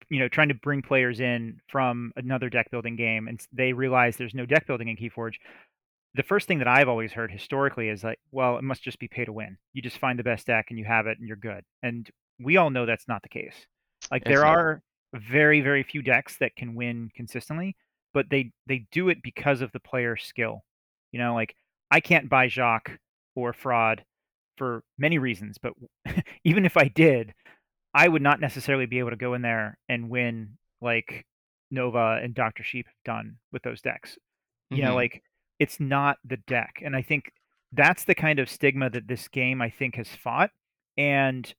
[0.09, 4.16] you know trying to bring players in from another deck building game and they realize
[4.16, 5.35] there's no deck building in Keyforge,
[6.14, 9.07] the first thing that I've always heard historically is like, well, it must just be
[9.09, 9.57] pay to win.
[9.72, 11.62] You just find the best deck and you have it and you're good.
[11.83, 13.55] And we all know that's not the case.
[14.11, 14.57] Like It's there not.
[14.59, 14.83] are
[15.14, 17.76] very very few decks that can win consistently,
[18.14, 20.64] but they they do it because of the player skill.
[21.12, 21.55] You know, like
[21.90, 22.98] I can't buy Jacques
[23.37, 24.05] or Fraud
[24.61, 25.73] for many reasons, but
[26.44, 27.33] even if I did,
[27.94, 31.25] I would not necessarily be able to go in there and win like
[31.70, 34.18] Nova and Doctor Sheep have done with those decks.
[34.70, 34.96] You know, Mhm.
[34.96, 35.23] like
[35.59, 37.33] it's not the deck, and I think
[37.73, 40.51] that's the kind of stigma that this game I think has fought,
[40.96, 41.53] and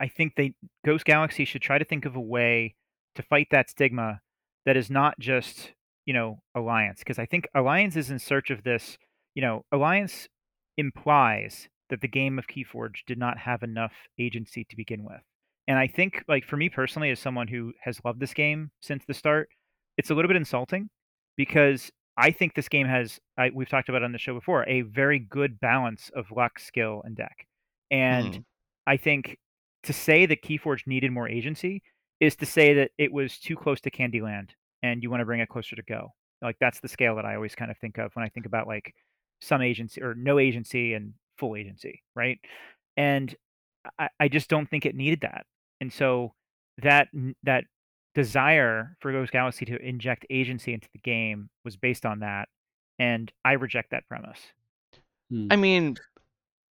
[0.00, 2.74] I think they Ghost Galaxy should try to think of a way
[3.16, 4.20] to fight that stigma
[4.64, 5.72] that is not just
[6.06, 8.96] you know Alliance, because I think Alliance is in search of this.
[9.34, 10.28] You know, Alliance
[10.78, 15.22] implies that the game of Keyforge did not have enough agency to begin with.
[15.68, 19.04] And I think, like, for me personally, as someone who has loved this game since
[19.04, 19.48] the start,
[19.96, 20.90] it's a little bit insulting
[21.36, 24.66] because I think this game has, I, we've talked about it on the show before,
[24.68, 27.46] a very good balance of luck, skill, and deck.
[27.90, 28.44] And Mhm.
[28.86, 29.38] I think
[29.84, 31.82] to say that Keyforge needed more agency
[32.20, 34.50] is to say that it was too close to Candyland
[34.82, 36.10] and you want to bring it closer to Go.
[36.42, 38.66] Like, that's the scale that I always kind of think of when I think about
[38.66, 38.94] like
[39.40, 42.38] some agency or no agency and full agency, right?
[42.96, 43.34] And
[43.98, 45.44] I, I just don't think it needed that.
[45.80, 46.32] And so
[46.82, 47.08] that
[47.44, 47.64] that
[48.14, 52.48] desire for Ghost Galaxy to inject agency into the game was based on that,
[52.98, 54.40] and I reject that premise.
[55.30, 55.48] Hmm.
[55.50, 55.96] I mean,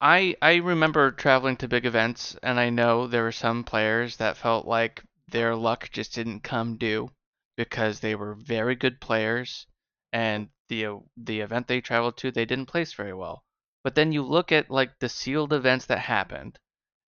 [0.01, 4.37] I I remember traveling to big events, and I know there were some players that
[4.37, 7.09] felt like their luck just didn't come due
[7.57, 9.67] because they were very good players,
[10.11, 13.44] and the uh, the event they traveled to they didn't place very well.
[13.85, 16.59] But then you look at like the sealed events that happened,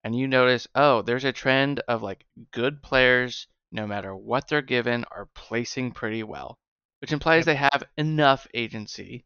[0.04, 4.62] and you notice, oh, there's a trend of like good players, no matter what they're
[4.62, 6.58] given, are placing pretty well,
[7.02, 7.46] which implies Yep.
[7.46, 9.26] they have enough agency,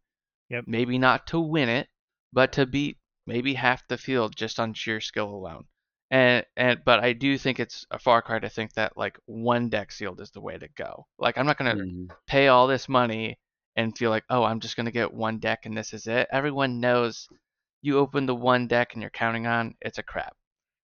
[0.49, 0.65] Yep.
[0.65, 1.89] maybe not to win it,
[2.33, 5.67] but to beat maybe half the field just on sheer skill alone.
[6.09, 9.69] And and but I do think it's a far cry to think that like one
[9.69, 11.07] deck sealed is the way to go.
[11.19, 12.15] Like I'm not gonna Mhm.
[12.27, 13.39] pay all this money
[13.75, 16.27] and feel like, oh, I'm just gonna get one deck and this is it.
[16.31, 17.29] Everyone knows
[17.81, 20.35] you open the one deck and you're counting on it's a crap.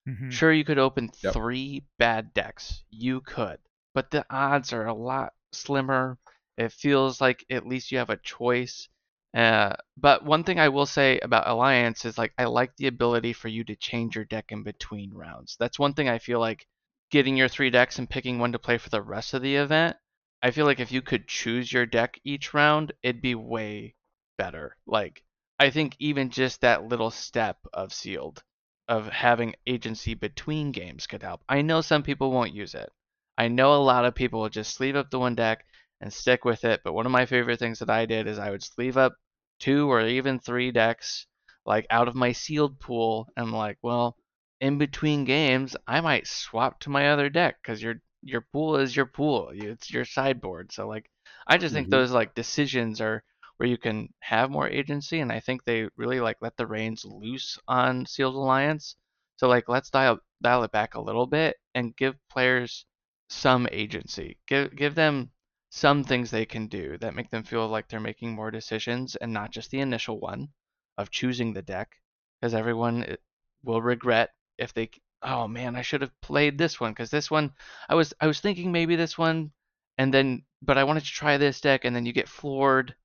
[0.05, 0.31] Mhm.
[0.31, 1.33] Sure, you could open Yep.
[1.33, 2.83] three bad decks.
[2.89, 3.59] You could,
[3.93, 6.17] but the odds are a lot slimmer,
[6.57, 8.87] It feels like at least you have a choice.
[9.33, 13.33] Uh, but one thing I will say about Alliance is like I like the ability
[13.33, 15.57] for you to change your deck in between rounds.
[15.59, 16.65] That's one thing I feel like
[17.11, 19.97] getting your three decks and picking one to play for the rest of the event.
[20.41, 23.95] I feel like if you could choose your deck each round, it'd be way
[24.37, 24.77] better.
[24.85, 25.23] Like
[25.59, 28.43] I think even just that little step of sealed
[28.87, 31.43] of having agency between games could help.
[31.49, 32.91] I know some people won't use it.
[33.37, 35.65] I know a lot of people will just sleeve up the one deck
[35.99, 38.51] and stick with it, but one of my favorite things that I did is I
[38.51, 39.15] would sleeve up
[39.59, 41.25] two or even three decks
[41.65, 44.15] like out of my sealed pool and like, well,
[44.61, 48.95] in between games, I might swap to my other deck cuz your your pool is
[48.95, 49.51] your pool.
[49.53, 50.71] It's your sideboard.
[50.71, 51.09] So like
[51.47, 51.89] I just think Mhm.
[51.89, 53.23] those like decisions are
[53.57, 57.03] where you can have more agency and I think they really like let the reins
[57.05, 58.95] loose on Sealed Alliance.
[59.37, 62.85] So like let's dial dial it back a little bit and give players
[63.29, 64.37] some agency.
[64.47, 65.31] Give give them
[65.69, 69.31] some things they can do that make them feel like they're making more decisions and
[69.33, 70.49] not just the initial one
[70.97, 71.95] of choosing the deck
[72.39, 73.15] because everyone eh,
[73.63, 74.89] will regret if they
[75.23, 77.51] oh man I should have played this one because this one
[77.89, 79.51] I was I was thinking maybe this one
[79.97, 82.95] and then but I wanted to try this deck and then you get floored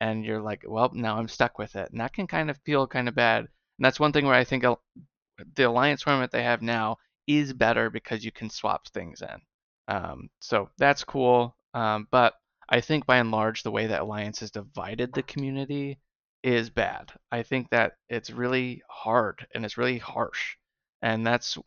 [0.00, 1.90] and you're like well now I'm stuck with it.
[1.90, 3.40] And that can kind of feel kind of bad.
[3.40, 4.64] And that's one thing where I think
[5.54, 9.40] the alliance format they have now is better because you can swap things in.
[9.94, 12.34] Um, so that's cool um, but
[12.68, 15.98] I think by and large the way that alliance has divided the community
[16.42, 17.12] is bad.
[17.30, 20.56] I think that it's really hard and it's really harsh
[21.02, 21.58] and that's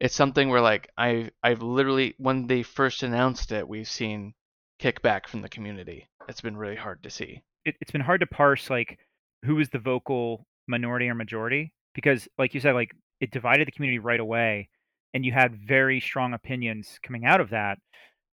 [0.00, 4.34] it's something where like I I've literally when they first announced it, we've seen
[4.80, 6.08] kickback from the community.
[6.28, 7.42] It's been really hard to see.
[7.64, 8.98] it, it's been hard to parse like
[9.44, 13.72] who is the vocal minority or majority because like you said like it divided the
[13.72, 14.68] community right away
[15.14, 17.78] and you had very strong opinions coming out of that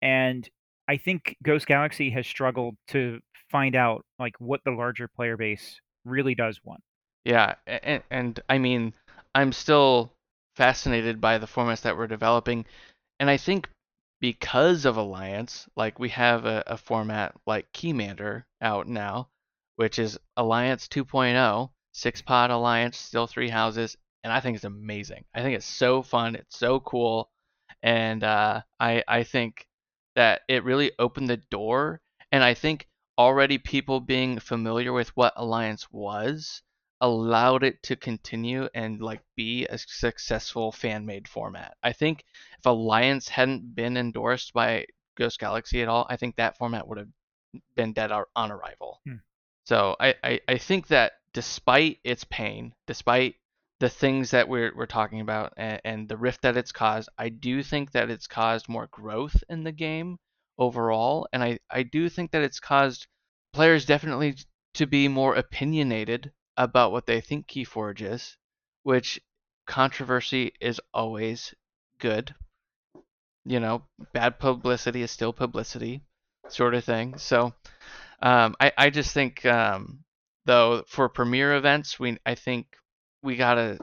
[0.01, 0.49] and
[0.87, 3.19] i think ghost galaxy has struggled to
[3.51, 6.81] find out like what the larger player base really does want
[7.25, 8.93] Yeah, and, and I mean,
[9.35, 10.13] I'm still
[10.55, 12.65] fascinated by the formats that we're developing,
[13.19, 13.69] and I think
[14.19, 19.29] because of Alliance, like we have a, a format like Keymander out now,
[19.75, 25.25] which is Alliance 2.0, six pod Alliance, still three houses, and I think it's amazing.
[25.33, 27.31] I think it's so fun, it's so cool,
[27.81, 29.67] and uh, I I think
[30.15, 32.87] that it really opened the door, and I think
[33.17, 36.61] already people being familiar with what Alliance was
[37.01, 41.75] allowed it to continue and like be a successful fan made format.
[41.83, 42.23] I think
[42.59, 44.85] if Alliance hadn't been endorsed by
[45.17, 47.09] Ghost Galaxy at all, I think that format would have
[47.75, 49.01] been dead on arrival.
[49.05, 49.15] Hmm.
[49.65, 53.35] So I, I, I think that despite its pain, despite
[53.79, 57.29] the things that we're, we're talking about and, and the rift that it's caused, I
[57.29, 60.17] do think that it's caused more growth in the game
[60.59, 61.27] overall.
[61.33, 63.07] And I, I do think that it's caused
[63.53, 64.35] players definitely
[64.75, 68.37] to be more opinionated about what they think Keyforge is,
[68.83, 69.19] which
[69.65, 71.53] controversy is always
[71.99, 72.35] good.
[73.45, 73.83] You know,
[74.13, 76.01] bad publicity is still publicity,
[76.47, 77.17] sort of thing.
[77.17, 77.53] So,
[78.21, 80.03] um, I I just think um,
[80.45, 82.77] though for premier events, we I think
[83.23, 83.79] we gotta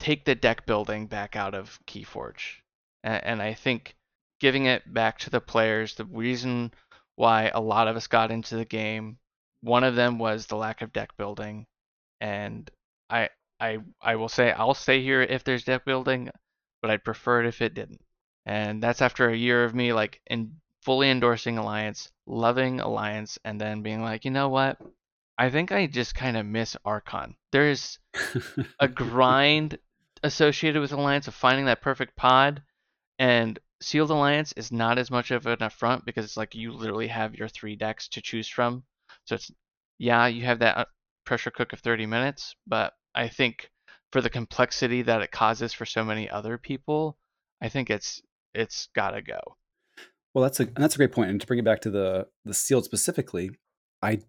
[0.00, 2.60] take the deck building back out of Keyforge,
[3.04, 3.94] and, and I think
[4.40, 5.94] giving it back to the players.
[5.94, 6.72] The reason
[7.16, 9.18] why a lot of us got into the game,
[9.60, 11.66] one of them was the lack of deck building,
[12.20, 12.70] and
[13.10, 16.30] I I I will say I'll stay here if there's deck building,
[16.82, 18.02] but I'd prefer it if it didn't.
[18.44, 23.60] And that's after a year of me like in fully endorsing Alliance, loving Alliance, and
[23.60, 24.78] then being like, you know what?
[25.38, 27.36] I think I just kind of miss Archon.
[27.52, 27.98] There's
[28.80, 29.78] a grind
[30.22, 32.62] associated with Alliance of finding that perfect pod,
[33.18, 37.08] and Sealed Alliance is not as much of an affront because it's like you literally
[37.08, 38.84] have your three decks to choose from.
[39.24, 39.50] So it's
[39.98, 40.84] yeah, you have that uh,
[41.26, 43.70] pressure cook of 30 minutes, but I think
[44.12, 47.18] for the complexity that it causes for so many other people,
[47.60, 48.22] I think it's
[48.54, 49.40] it's gotta go.
[50.32, 51.30] Well, that's a that's a great point.
[51.30, 53.50] And to bring it back to the the sealed specifically,
[54.02, 54.20] I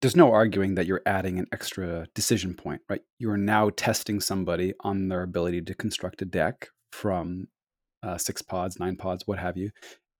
[0.00, 3.00] there's no arguing that you're adding an extra decision point, right?
[3.18, 7.48] You are now testing somebody on their ability to construct a deck from
[8.02, 9.70] uh, six pods, nine pods, what have you,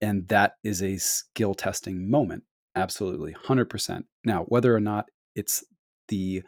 [0.01, 2.44] and that is a skill testing moment.
[2.75, 4.07] Absolutely, hundred percent.
[4.25, 5.62] Now, whether or not it's
[6.09, 6.42] the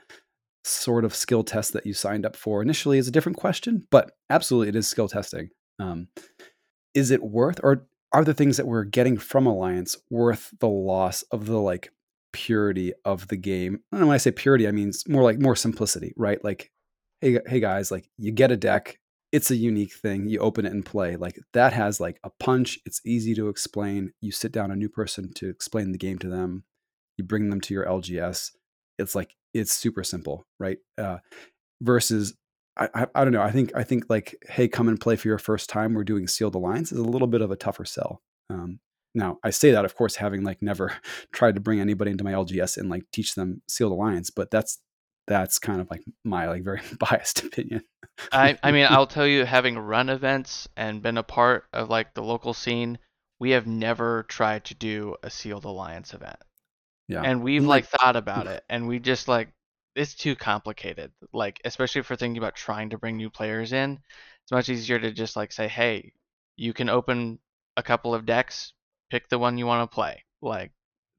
[0.65, 4.13] sort of skill test that you signed up for initially is a different question, but
[4.31, 5.51] absolutely, it is skill testing.
[5.79, 6.09] Um,
[6.95, 11.23] is it worth, or are the things that we're getting from Alliance worth the loss
[11.31, 11.93] of the like
[12.33, 13.81] purity of the game?
[13.93, 16.43] And when I say purity, I mean more like more simplicity, right?
[16.43, 16.71] Like,
[17.21, 18.99] hey, hey guys, like you get a deck,
[19.33, 20.29] it's a unique thing.
[20.29, 21.17] You open it and play.
[21.17, 22.79] Like that has like a punch.
[22.87, 24.13] It's easy to explain.
[24.21, 26.65] You sit down a new person to explain the game to them.
[27.19, 28.53] you bring them to your LGS.
[28.99, 30.79] It's like it's super simple, right?
[30.97, 31.19] Uh,
[31.81, 32.35] versus
[32.77, 33.43] I, I, I don't know.
[33.43, 35.95] I think I think like, hey, come and play for your first time.
[35.95, 38.23] We're doing sealed alliance is a little bit of a tougher sell.
[38.51, 38.81] Um,
[39.15, 40.93] now I say that, of course, having like never
[41.33, 44.79] tried to bring anybody into my LGS and like teach them sealed alliance, but that's
[45.27, 47.83] that's kind of like my like very biased opinion.
[48.33, 52.15] I I mean I'll tell you, having run events and been a part of like
[52.15, 52.99] the local scene,
[53.39, 56.39] we have never tried to do a sealed alliance event.
[57.09, 59.49] Yeah, And we've like- thought about it, and we just like
[59.95, 61.11] it's too complicated.
[61.33, 63.99] Like especially for thinking about trying to bring new players in,
[64.45, 66.13] it's much easier to just like say, hey,
[66.57, 67.39] you can open
[67.77, 68.73] a couple of decks,
[69.11, 70.25] pick the one you want to play.
[70.43, 70.73] Like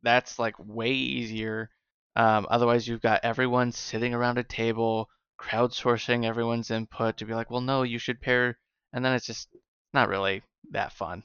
[0.03, 1.69] that's like way easier.
[2.15, 5.09] Um, otherwise, you've got everyone sitting around a table,
[5.41, 8.57] crowdsourcing everyone's input to be like, well, no, you should pair,
[8.93, 9.49] and then it's just
[9.93, 11.23] not really that fun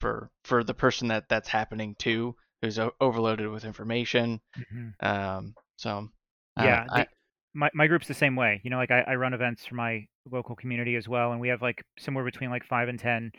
[0.00, 4.40] for for the person that that's happening to, who's o- overloaded with information.
[4.56, 4.94] Mhm.
[5.00, 6.08] Um, so
[6.56, 7.08] I Yeah, I- the-
[7.54, 8.60] my my group's the same way.
[8.64, 11.48] You know, like I, I run events for my local community as well, and we
[11.48, 13.32] have like somewhere between like five and ten.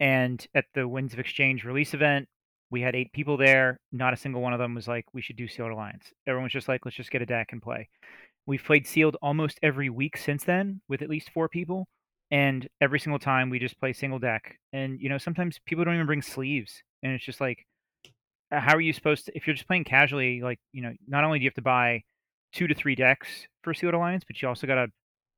[0.00, 2.28] And at the Winds of Exchange release event,
[2.70, 3.78] we had eight people there.
[3.92, 6.68] Not a single one of them was like, "We should do Sealed Alliance." Everyone's just
[6.68, 7.88] like, "Let's just get a deck and play."
[8.46, 11.88] We've played Sealed almost every week since then with at least four people,
[12.30, 14.58] and every single time we just play single deck.
[14.72, 17.64] And you know, sometimes people don't even bring sleeves, and it's just like, uh,
[18.54, 19.36] Uh, how are you supposed to?
[19.36, 22.02] If you're just playing casually, like you know, not only do you have to buy
[22.52, 23.28] two to three decks
[23.62, 24.86] for Sealed Alliance, but you also got to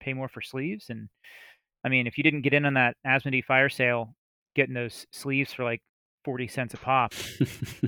[0.01, 0.87] pay more for sleeves.
[0.91, 1.09] And
[1.85, 4.15] I mean, if you didn't get in on that Asmodee fire sale,
[4.55, 5.81] getting those sleeves for like
[6.25, 7.15] 40 cents a pop,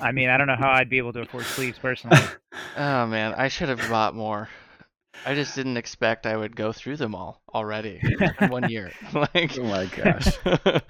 [0.00, 2.18] I mean, I don't know how I'd be able to afford sleeves personally.
[2.76, 4.48] oh man, I should have bought more.
[5.26, 8.00] I just didn't expect I would go through them all already
[8.40, 8.90] in one year.
[9.12, 10.38] like, oh my gosh.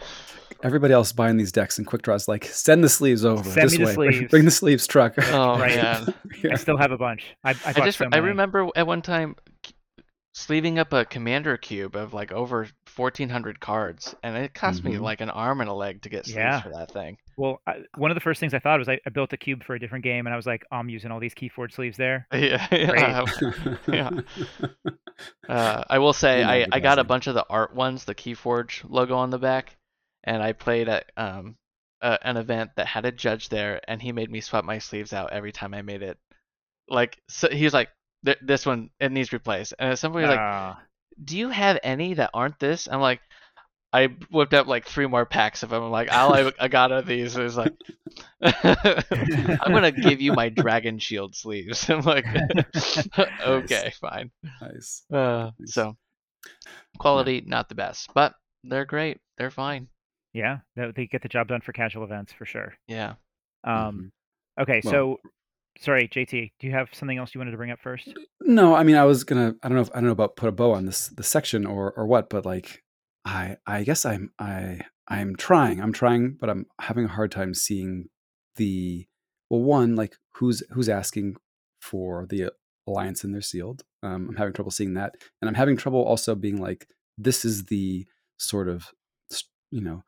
[0.62, 3.72] Everybody else buying these decks and quick draws like send the sleeves over Send this
[3.72, 3.94] me the way.
[3.94, 4.30] Bring- sleeves.
[4.30, 5.14] Bring the sleeves truck.
[5.18, 5.76] oh Right.
[5.76, 6.14] man.
[6.42, 6.52] Yeah.
[6.52, 7.26] I still have a bunch.
[7.44, 9.36] I, I, I just so I remember at one time
[10.34, 15.00] sleeving up a commander cube of like over 1400 cards and it cost me Mhm.
[15.00, 16.60] like an arm and a leg to get sleeves Yeah.
[16.60, 17.16] for that thing.
[17.36, 19.62] Well, I, one of the first things I thought was I, I built a cube
[19.62, 21.96] for a different game, and I was like, "Oh, I'm using all these Keyforge sleeves
[21.96, 22.26] there.
[22.34, 22.66] Yeah.
[22.72, 23.24] yeah.
[23.86, 24.10] Yeah.
[25.48, 28.82] Uh, I will say I, I got a bunch of the art ones, the Keyforge
[28.88, 29.76] logo on the back,
[30.24, 31.56] and I played at um
[32.00, 35.12] a, an event that had a judge there, and he made me swap my sleeves
[35.12, 36.18] out every time I made it.
[36.88, 37.88] Like so he was like,
[38.42, 40.80] "This one it needs replaced," and at some point he was like, Ah,
[41.22, 43.20] "Do you have any that aren't this?" I'm like,
[43.92, 45.82] I whipped up like three more packs of them.
[45.82, 47.72] I'm like, all I, I got of these is like,
[48.42, 51.88] I'm gonna give you my dragon shield sleeves.
[51.88, 52.26] I'm like,
[53.46, 54.30] okay, fine.
[54.60, 55.04] nice.
[55.12, 55.72] Uh, Nice.
[55.74, 55.96] so
[56.98, 59.18] quality not the best, but they're great.
[59.38, 59.88] They're fine.
[60.32, 62.74] yeah, they, they get the job done for casual events for sure.
[62.86, 63.14] Yeah.
[63.64, 64.12] Um,
[64.60, 65.20] okay, Well- so
[65.80, 68.12] sorry, JT, do you have something else you wanted to bring up first?
[68.40, 69.54] No, I mean, I was gonna.
[69.62, 69.82] I don't know.
[69.82, 72.30] If, I don't know about put a bow on this this section or or what,
[72.30, 72.82] but like,
[73.24, 75.80] I I guess I'm I I'm trying.
[75.80, 78.08] I'm trying, but I'm having a hard time seeing
[78.56, 79.06] the
[79.50, 79.62] well.
[79.62, 81.36] One, like who's who's asking
[81.80, 82.50] for the
[82.86, 83.82] alliance and they're sealed.
[84.02, 87.66] Um, I'm having trouble seeing that, and I'm having trouble also being like, this is
[87.66, 88.06] the
[88.38, 88.88] sort of
[89.70, 90.02] you know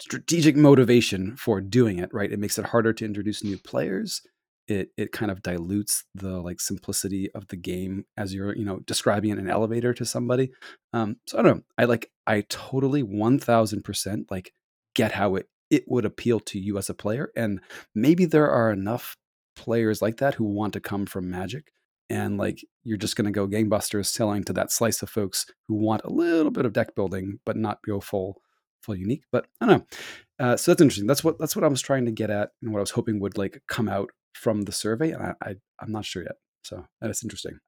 [0.00, 2.10] strategic motivation for doing it.
[2.12, 2.32] Right?
[2.32, 4.22] It makes it harder to introduce new players
[4.68, 8.78] it it kind of dilutes the like simplicity of the game as you're you know
[8.80, 10.52] describing an elevator to somebody.
[10.92, 14.52] Um so i don't know i like i totally 1000% like
[14.94, 17.60] get how it it would appeal to you as a player and
[17.94, 19.16] maybe there are enough
[19.56, 21.72] players like that who want to come from magic
[22.10, 25.74] and like you're just going to go gangbusters selling to that slice of folks who
[25.74, 28.40] want a little bit of deck building but not go full
[28.80, 29.86] full unique but i don't know.
[30.44, 32.72] Uh, so that's interesting that's what that's what i was trying to get at and
[32.72, 35.92] what i was hoping would like come out from the survey and i, I i'm
[35.92, 37.58] not sure yet so that's interesting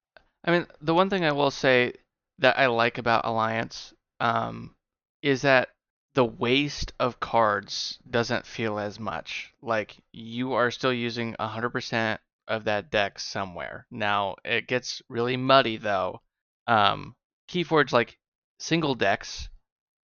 [0.44, 1.94] I mean, the one thing I will say
[2.38, 4.74] that I like about Alliance um,
[5.22, 5.68] is that
[6.14, 9.52] the waste of cards doesn't feel as much.
[9.60, 13.86] Like you are still using 100% of that deck somewhere.
[13.90, 16.22] Now it gets really muddy though.
[16.66, 17.14] Um,
[17.48, 18.18] Keyforge like
[18.58, 19.48] single decks,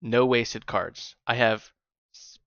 [0.02, 1.16] no wasted cards.
[1.26, 1.72] I have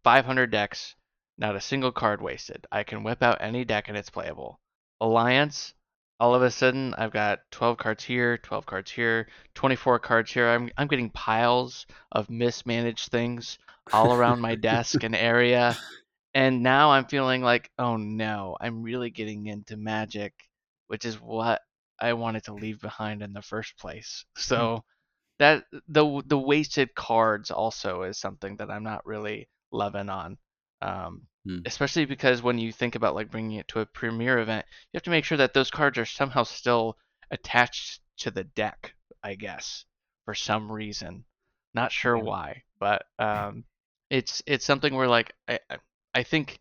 [0.03, 0.95] 500 decks,
[1.39, 2.67] not a single card wasted.
[2.71, 4.59] I can whip out any deck and it's playable.
[4.99, 5.73] Alliance,
[6.19, 10.49] all of a sudden I've got 12 cards here, 12 cards here, 24 cards here.
[10.49, 13.57] I'm I'm getting piles of mismanaged things
[13.93, 15.77] all around my desk and area.
[16.33, 20.33] And now I'm feeling like, oh no, I'm really getting into magic,
[20.87, 21.61] which is what
[21.99, 24.25] I wanted to leave behind in the first place.
[24.35, 24.79] So hmm.
[25.39, 30.37] that the the wasted cards also is something that I'm not really loving on.
[30.81, 31.59] Um, Hmm.
[31.65, 35.03] especially because when you think about like bringing it to a premiere event, you have
[35.03, 36.97] to make sure that those cards are somehow still
[37.31, 38.93] attached to the deck.
[39.23, 39.85] I guess
[40.25, 41.25] for some reason,
[41.73, 43.63] not sure why, but um,
[44.09, 45.77] it's it's something where like I I-
[46.13, 46.59] I think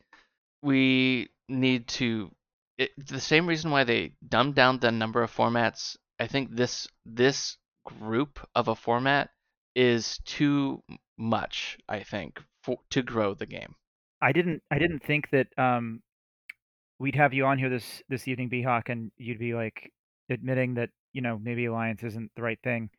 [0.63, 2.31] we need to
[2.77, 5.97] it, the same reason why they dumbed down the number of formats.
[6.21, 9.31] I think this this group of a format
[9.75, 10.83] is too
[11.17, 11.79] much.
[11.89, 13.75] I think for to grow the game.
[14.21, 16.03] I didn't I didn't think that um
[16.99, 19.93] we'd have you on here this this evening, BHawk, and you'd be like
[20.31, 22.91] admitting that you know maybe alliance isn't the right thing.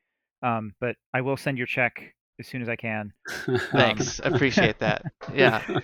[0.42, 3.12] Um, but I will send your check as soon as I can.
[3.72, 5.04] Thanks, appreciate that.
[5.34, 5.80] Yeah,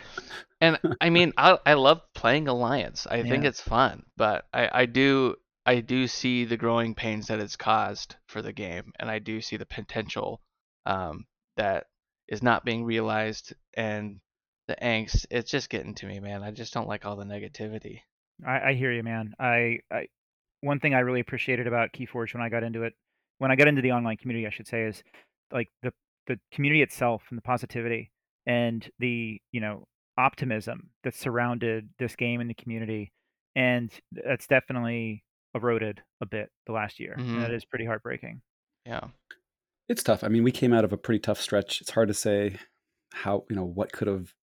[0.62, 3.06] and I mean, I I love playing Alliance.
[3.06, 7.40] I think it's fun, but I I do I do see the growing pains that
[7.40, 10.42] it's caused for the game, and I do see the potential
[10.86, 11.26] um,
[11.58, 11.86] that
[12.28, 14.20] is not being realized, and
[14.68, 15.26] the angst.
[15.30, 16.44] It's just getting to me, man.
[16.44, 18.00] I just don't like all the negativity.
[18.46, 19.34] I, I hear you, man.
[19.40, 20.08] I, I
[20.62, 22.94] one thing I really appreciated about KeyForge when I got into it,
[23.38, 25.04] when I got into the online community, I should say, is
[25.52, 25.94] like the
[26.28, 28.12] the community itself and the positivity
[28.48, 29.86] and the you know
[30.18, 33.12] optimism that surrounded this game and the community,
[33.56, 37.14] and that's definitely eroded a bit the last year.
[37.18, 37.56] And that mm-hmm.
[37.56, 38.42] is pretty heartbreaking.
[38.86, 39.06] Yeah.
[39.88, 40.24] It's tough.
[40.24, 41.80] I mean, we came out of a pretty tough stretch.
[41.82, 42.58] It's hard to say
[43.14, 44.34] how you know what could have.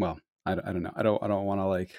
[0.00, 0.92] Well, I, don't- I don't know.
[0.96, 1.94] I don't I don't want to like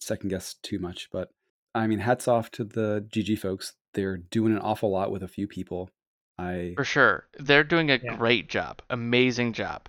[0.00, 1.30] second guess too much, but
[1.74, 3.72] I mean, hats off to the GG folks.
[3.94, 5.90] They're doing an awful lot with a few people.
[6.38, 7.26] I For sure.
[7.38, 8.16] They're doing a Yeah.
[8.16, 8.82] great job.
[8.90, 9.88] Amazing job.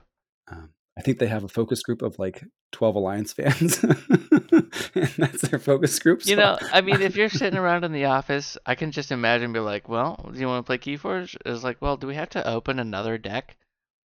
[0.50, 4.72] um, I think they have a focus group of like twelve Alliance fans, and
[5.18, 6.26] that's their focus group.
[6.26, 9.54] You know, I mean, if you're sitting around in the office, I can just imagine
[9.54, 11.36] be like, well, do you want to play Keyforge?
[11.46, 13.58] It's like, well, do we have to open another deck?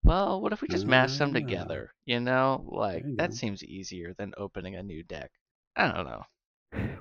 [0.05, 1.35] Well, what if we just mash them Ah.
[1.35, 1.93] together?
[2.07, 3.35] You know, like you that go.
[3.37, 5.31] seems easier than opening a new deck.
[5.77, 6.25] I don't know.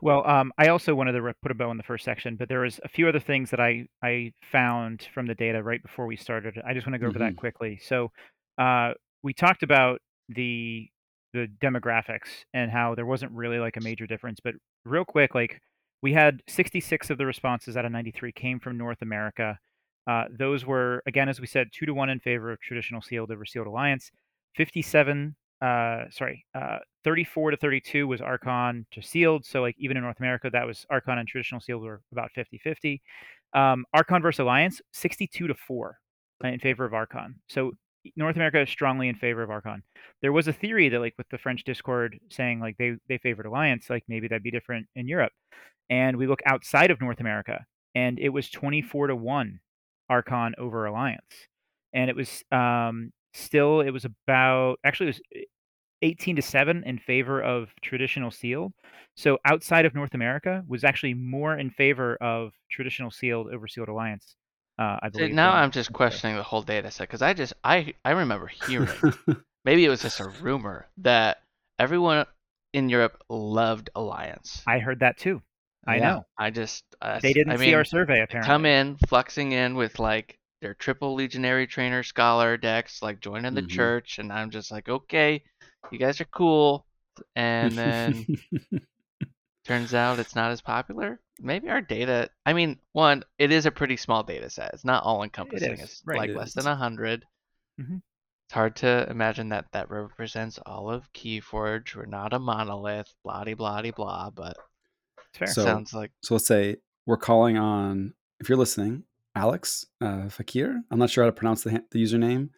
[0.01, 2.49] Well, um, I also wanted to re- put a bow in the first section, but
[2.49, 6.05] there was a few other things that I I found from the data right before
[6.07, 6.59] we started.
[6.65, 7.37] I just want to go over that Mhm.
[7.37, 7.77] quickly.
[7.81, 8.11] So,
[8.57, 8.93] uh,
[9.23, 10.89] we talked about the
[11.33, 15.61] the demographics and how there wasn't really like a major difference, but real quick, like
[16.01, 19.57] we had 66 of the responses out of 93 came from North America.
[20.07, 23.31] Uh, those were again, as we said, two to one in favor of traditional sealed
[23.31, 24.11] over sealed alliance.
[24.55, 29.45] 57 uh sorry uh 34 to 32 was archon to sealed.
[29.45, 32.57] So like even in north america that was archon and traditional sealed were about 50
[32.57, 33.01] 50
[33.53, 35.97] um archon versus alliance 62 to 4
[36.43, 37.35] in favor of archon.
[37.47, 37.73] So
[38.15, 39.83] north america is strongly in favor of archon.
[40.21, 43.45] There was a theory that like with the french discord saying like they they favored
[43.45, 45.33] alliance like maybe that'd be different in europe.
[45.91, 49.59] And we look outside of north america and it was 24 to 1
[50.11, 51.33] archon over alliance.
[51.93, 55.45] And it was um still it was about actually it was
[56.03, 58.73] 18 to 7 in favor of traditional sealed.
[59.15, 63.89] So outside of north america was actually more in favor of traditional sealed over sealed
[63.89, 64.35] alliance
[64.79, 67.93] uh, i believe now I'm just questioning the whole data set because I just I
[68.05, 68.89] I remember hearing
[69.65, 71.37] maybe it was just a rumor that
[71.77, 72.25] everyone
[72.73, 74.63] in Europe loved Alliance.
[74.65, 75.41] i heard that too
[75.87, 76.25] i Yeah, know.
[76.37, 78.47] I just uh, they didn't I see our survey apparently.
[78.47, 83.61] come in flexing in with like their triple legionary trainer scholar decks like joining the
[83.61, 83.67] Mhm.
[83.69, 85.43] church and i'm just like okay
[85.91, 86.85] you guys are cool.
[87.35, 88.27] And then
[89.67, 91.19] turns out it's not as popular.
[91.39, 94.73] Maybe our data i mean one it is a pretty small data set.
[94.73, 95.73] It's not all encompassing.
[95.73, 96.17] is, it's right.
[96.17, 96.55] like It less is.
[96.55, 97.25] than a 100
[97.79, 98.01] Mhm.
[98.47, 101.95] it's hard to imagine that that represents all of keyforge.
[101.95, 104.70] We're not a monolith blah de blah blah but it's
[105.33, 109.03] fair So- sounds like So let's say we're calling on, if you're listening,
[109.35, 110.83] Alex uh, Fakir.
[110.91, 112.49] I'm not sure how to pronounce the, the username.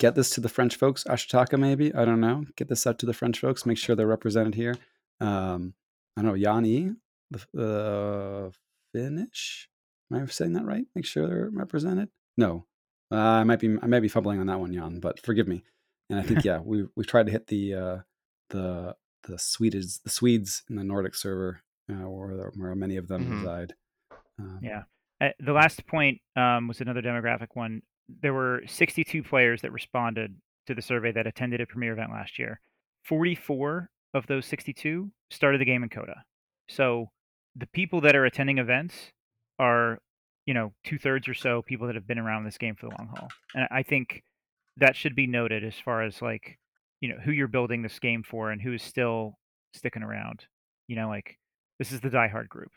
[0.00, 1.04] Get this to the French folks.
[1.04, 1.94] Ashitaka, maybe.
[1.94, 2.44] I don't know.
[2.56, 3.66] Get this out to the French folks.
[3.66, 4.74] Make sure they're represented here.
[5.20, 5.74] Um,
[6.16, 6.34] I don't know.
[6.34, 6.92] Yanni,
[7.30, 8.50] the uh,
[8.94, 9.68] Finnish.
[10.10, 10.86] Am I saying that right?
[10.94, 12.08] Make sure they're represented.
[12.36, 12.64] No,
[13.12, 13.76] uh, I might be.
[13.82, 15.00] I might be fumbling on that one, Jan.
[15.00, 15.62] But forgive me.
[16.10, 17.98] And I think yeah, we we tried to hit the uh,
[18.50, 21.60] the the Swedes the Swedes in the Nordic server
[21.90, 23.38] uh, where where many of them Mhm.
[23.38, 23.74] reside.
[24.38, 24.84] Um, Yeah.
[25.20, 27.82] Uh, the last point um, was another demographic one.
[28.08, 32.38] There were 62 players that responded to the survey that attended a premiere event last
[32.38, 32.60] year.
[33.04, 36.22] 44 of those 62 started the game in CotA.
[36.68, 37.10] So
[37.56, 39.12] the people that are attending events
[39.58, 39.98] are,
[40.46, 42.94] you know, two thirds or so people that have been around this game for the
[42.98, 43.28] long haul.
[43.54, 44.22] And I think
[44.78, 46.58] that should be noted as far as like,
[47.00, 49.38] you know, who you're building this game for and who is still
[49.74, 50.46] sticking around.
[50.88, 51.38] You know, like
[51.82, 52.70] this is the diehard group.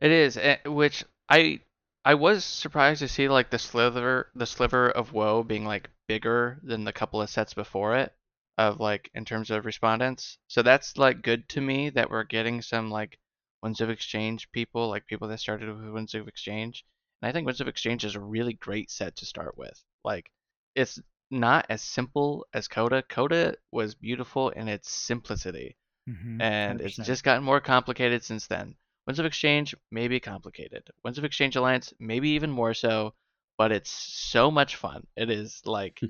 [0.00, 1.60] It is, eh, which I
[2.04, 6.58] I was surprised to see like the sliver the sliver of woe being like bigger
[6.64, 8.12] than the couple of sets before it.
[8.58, 10.38] of like in terms of respondents.
[10.48, 13.20] So that's like good to me that we're getting some like
[13.62, 16.84] Winds of Exchange people, like people that started with Winds of Exchange.
[17.22, 19.84] And I think Winds of Exchange is a really great set to start with.
[20.04, 20.32] Like
[20.74, 21.00] it's
[21.30, 23.04] not as simple as CotA.
[23.04, 25.76] CotA was beautiful in its simplicity.
[26.10, 27.06] Mhm, And it's 100%.
[27.06, 28.76] just gotten more complicated since then.
[29.06, 30.88] Winds of Exchange, may be complicated.
[31.04, 33.14] Winds of Exchange Alliance, maybe even more so,
[33.58, 35.06] but it's so much fun.
[35.16, 36.02] It is like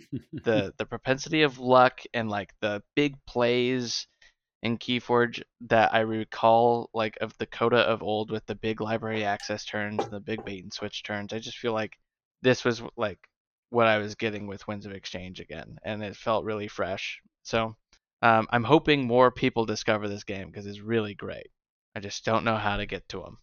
[0.45, 4.07] the the propensity of luck and like the big plays
[4.63, 9.25] in Keyforge that I recall like of the CotA of old with the big library
[9.25, 11.33] access turns and the big bait and switch turns.
[11.33, 11.99] I just feel like
[12.43, 13.19] this was like
[13.71, 17.21] what I was getting with Winds of Exchange again, and it felt really fresh.
[17.45, 17.77] So
[18.23, 21.49] um, I'm hoping more people discover this game because it's really great.
[21.95, 23.39] I just don't know how to get to them.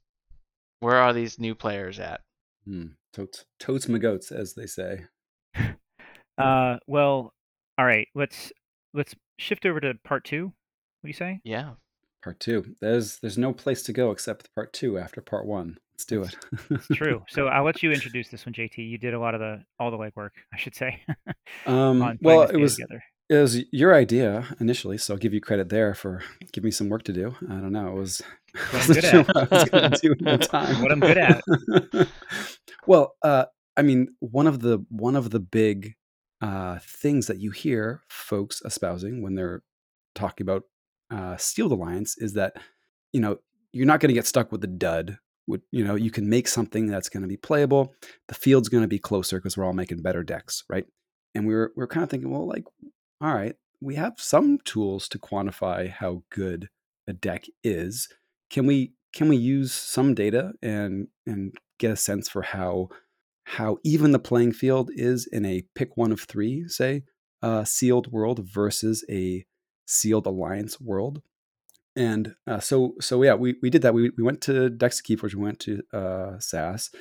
[0.80, 2.21] Where are these new players at?
[2.65, 2.88] Hmm.
[3.13, 5.05] Totes, totes my goats, as they say.
[6.38, 7.34] Uh, well,
[7.80, 8.07] all right.
[8.13, 8.51] Let's
[8.93, 10.45] let's shift over to part two.
[10.45, 10.53] What
[11.03, 11.39] do you say?
[11.43, 11.71] Yeah.
[12.23, 12.75] Part two.
[12.80, 15.78] There's there's no place to go except part two after part one.
[15.93, 16.36] Let's do it.
[16.69, 17.23] It's true.
[17.30, 18.78] So I'll let you introduce this one, JT.
[18.78, 21.01] You did a lot of the all the legwork, I should say.
[21.65, 23.03] Um, well, it was together.
[23.30, 26.23] It was your idea initially, so I'll give you credit there for
[26.53, 27.36] giving me some work to do.
[27.49, 27.89] I don't know.
[27.89, 28.21] It was
[28.71, 29.28] what I'm good sure at.
[29.28, 30.82] what I was do at the time.
[30.82, 31.43] what I'm good at.
[32.88, 35.95] well, uh, I mean, one of the one of the big
[36.41, 39.61] uh, things that you hear folks espousing when they're
[40.15, 40.63] talking about
[41.11, 42.55] uh, Sealed Alliance is that
[43.11, 43.38] you know
[43.73, 45.17] you're not going to get stuck with the dud.
[45.47, 47.93] With, you know, you can make something that's going to be playable.
[48.28, 50.86] The field's going to be closer because we're all making better decks, right?
[51.36, 52.65] And we were we are kind of thinking, well, like,
[53.22, 56.70] all right, we have some tools to quantify how good
[57.07, 58.07] a deck is.
[58.49, 62.89] Can we can we use some data and and get a sense for how
[63.45, 67.03] how even the playing field is in a pick one of three, say,
[67.41, 69.45] uh, sealed world versus a
[69.86, 71.22] sealed alliance world?
[71.95, 73.93] And uh, so so yeah, we, we did that.
[73.93, 76.91] We, we went to Dex Keyforge, we went to uh, SAS,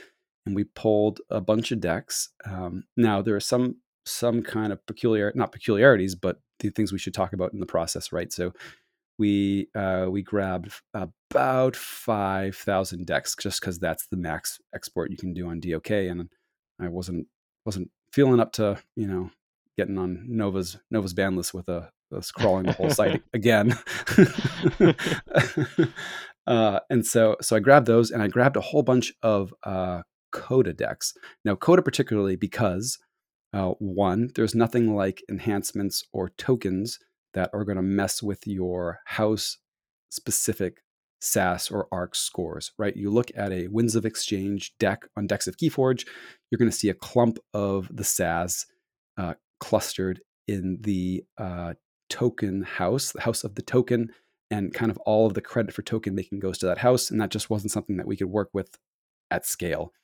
[0.47, 2.31] and we pulled a bunch of decks.
[2.47, 3.77] Um, now there are some
[4.07, 7.67] some kind of peculiar not peculiarities, but the things we should talk about in the
[7.67, 8.33] process, right?
[8.33, 8.53] So
[9.19, 15.17] we uh, we grabbed about five thousand decks just because that's the max export you
[15.17, 16.29] can do on DOK, and
[16.81, 17.27] I wasn't
[17.65, 19.31] wasn't feeling up to you know
[19.77, 23.79] getting on Nova's Nova's ban list with a, a scrolling the whole site again.
[26.47, 30.03] uh, and so so I grabbed those and I grabbed a whole bunch of uh,
[30.33, 31.15] CotA decks.
[31.45, 32.99] Now CotA particularly because
[33.57, 36.99] uh, one, there's nothing like enhancements or tokens
[37.33, 39.57] that are going to mess with your house
[40.11, 40.83] specific
[41.21, 42.95] SAS or ARC scores, right?
[42.95, 46.07] You look at a Winds of Exchange deck on Decks of Keyforge,
[46.51, 48.67] you're going to see a clump of the SAS
[49.17, 51.75] uh, clustered in the uh,
[52.11, 54.11] token house, the house of the token,
[54.51, 57.11] and kind of all of the credit for token making goes to that house.
[57.11, 58.77] And that just wasn't something that we could work with
[59.31, 59.95] at scale.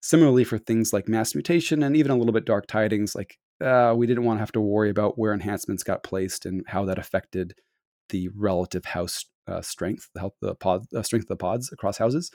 [0.00, 3.94] Similarly, for things like mass mutation and even a little bit dark tidings, like uh,
[3.96, 6.98] we didn't want to have to worry about where enhancements got placed and how that
[6.98, 7.54] affected
[8.08, 11.98] the relative house uh, strength, the health, the pod, uh, strength of the pods across
[11.98, 12.30] houses.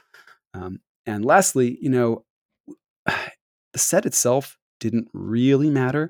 [0.53, 2.25] Um, and lastly, you know,
[3.05, 6.09] the set itself didn't really matter.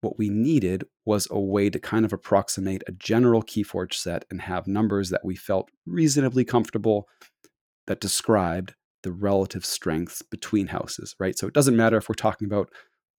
[0.00, 4.40] What we needed was a way to kind of approximate a general Keyforge set and
[4.42, 7.08] have numbers that we felt reasonably comfortable
[7.86, 8.74] that described
[9.04, 11.38] the relative strengths between houses, right?
[11.38, 12.70] So it doesn't matter if we're talking about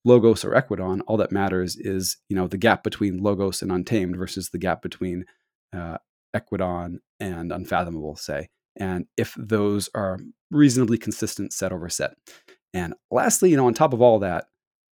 [0.03, 1.01] Logos or Ekwidon.
[1.07, 4.81] All that matters is you know the gap between Logos and Untamed versus the gap
[4.81, 5.25] between
[5.73, 5.97] uh,
[6.35, 8.49] Ekwidon and Unfathomable, say.
[8.77, 10.19] And if those are
[10.51, 12.15] reasonably consistent set over set.
[12.73, 14.45] And lastly, you know, on top of all that,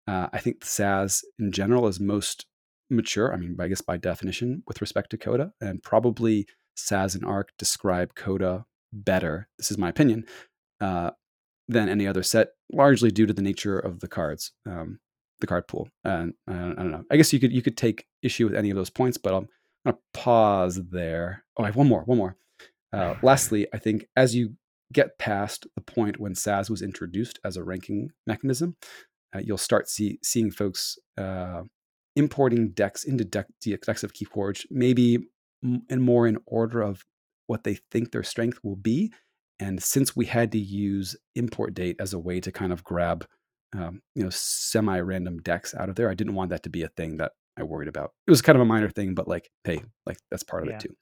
[0.08, 2.46] uh, I think the SAS in general is most
[2.90, 3.34] mature.
[3.34, 7.50] I mean, I guess by definition, with respect to CotA, and probably SAS and ARC
[7.58, 8.64] describe CotA
[8.94, 9.50] better.
[9.58, 10.26] This is my opinion
[10.84, 11.12] uh,
[11.68, 15.00] than any other set, largely due to the nature of the cards, um,
[15.40, 15.88] the card pool.
[16.04, 17.04] And uh, I don't know.
[17.10, 19.48] I guess you could you could take issue with any of those points, but I'm
[19.86, 21.46] gonna pause there.
[21.58, 22.02] Oh, I have one more.
[22.04, 22.36] One more.
[22.92, 24.56] Uh, lastly, I think as you
[24.92, 28.76] get past the point when SAS was introduced as a ranking mechanism,
[29.34, 31.62] uh, you'll start see, seeing folks uh,
[32.16, 35.20] importing decks into deck, decks of Keyforge, maybe
[35.90, 37.06] and more in order of
[37.48, 39.12] what they think their strength will be.
[39.64, 43.26] And since we had to use import date as a way to kind of grab,
[43.76, 46.90] um, you know, semi-random decks out of there, I didn't want that to be a
[46.90, 48.12] thing that I worried about.
[48.28, 50.76] It was kind of a minor thing, but like, hey, like that's part of Yeah.
[50.76, 50.96] it too.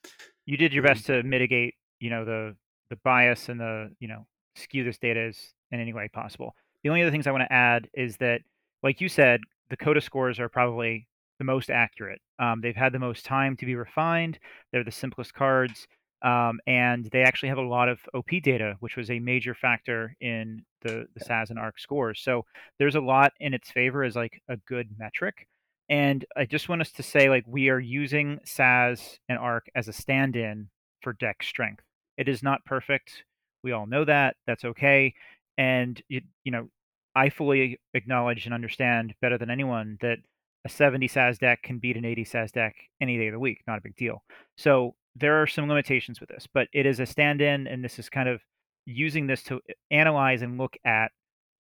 [0.46, 2.58] You did your Um, best to mitigate, you know, the
[2.90, 6.56] the bias and the, you know, skew this data as in any way possible.
[6.84, 8.42] The only other things I want to add is that,
[8.84, 11.08] like you said, the CotA scores are probably
[11.40, 12.22] the most accurate.
[12.40, 14.40] Um, they've had the most time to be refined.
[14.72, 15.88] They're the simplest cards.
[16.24, 20.16] Um, and they actually have a lot of OP data, which was a major factor
[20.22, 22.22] in the the SAS and ARC scores.
[22.22, 22.46] So
[22.78, 25.48] there's a lot in its favor as like a good metric.
[25.90, 29.88] And I just want us to say like we are using SAS and ARC as
[29.88, 30.70] a stand-in
[31.02, 31.84] for deck strength.
[32.18, 33.24] It is not perfect.
[33.64, 34.36] We all know that.
[34.48, 35.14] That's okay.
[35.58, 36.70] And you, you know,
[37.16, 40.20] I fully acknowledge and understand better than anyone that
[40.64, 43.62] a 70 SAS deck can beat an 80 SAS deck any day of the week.
[43.68, 44.24] Not a big deal.
[44.58, 48.10] So there are some limitations with this, but it is a stand-in, and this is
[48.10, 48.42] kind of
[48.86, 49.60] using this to
[49.92, 51.12] analyze and look at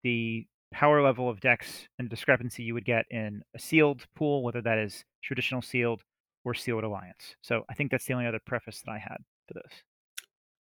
[0.03, 4.61] the power level of decks and discrepancy you would get in a sealed pool, whether
[4.61, 6.01] that is traditional sealed
[6.45, 7.35] or sealed alliance.
[7.41, 9.83] So I think that's the only other preface that I had for this.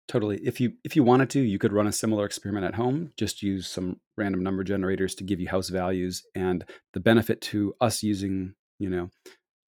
[0.07, 0.39] Totally.
[0.41, 3.11] If you if you wanted to, you could run a similar experiment at home.
[3.17, 6.63] Just use some random number generators to give you house values, and
[6.93, 9.09] the benefit to us using you know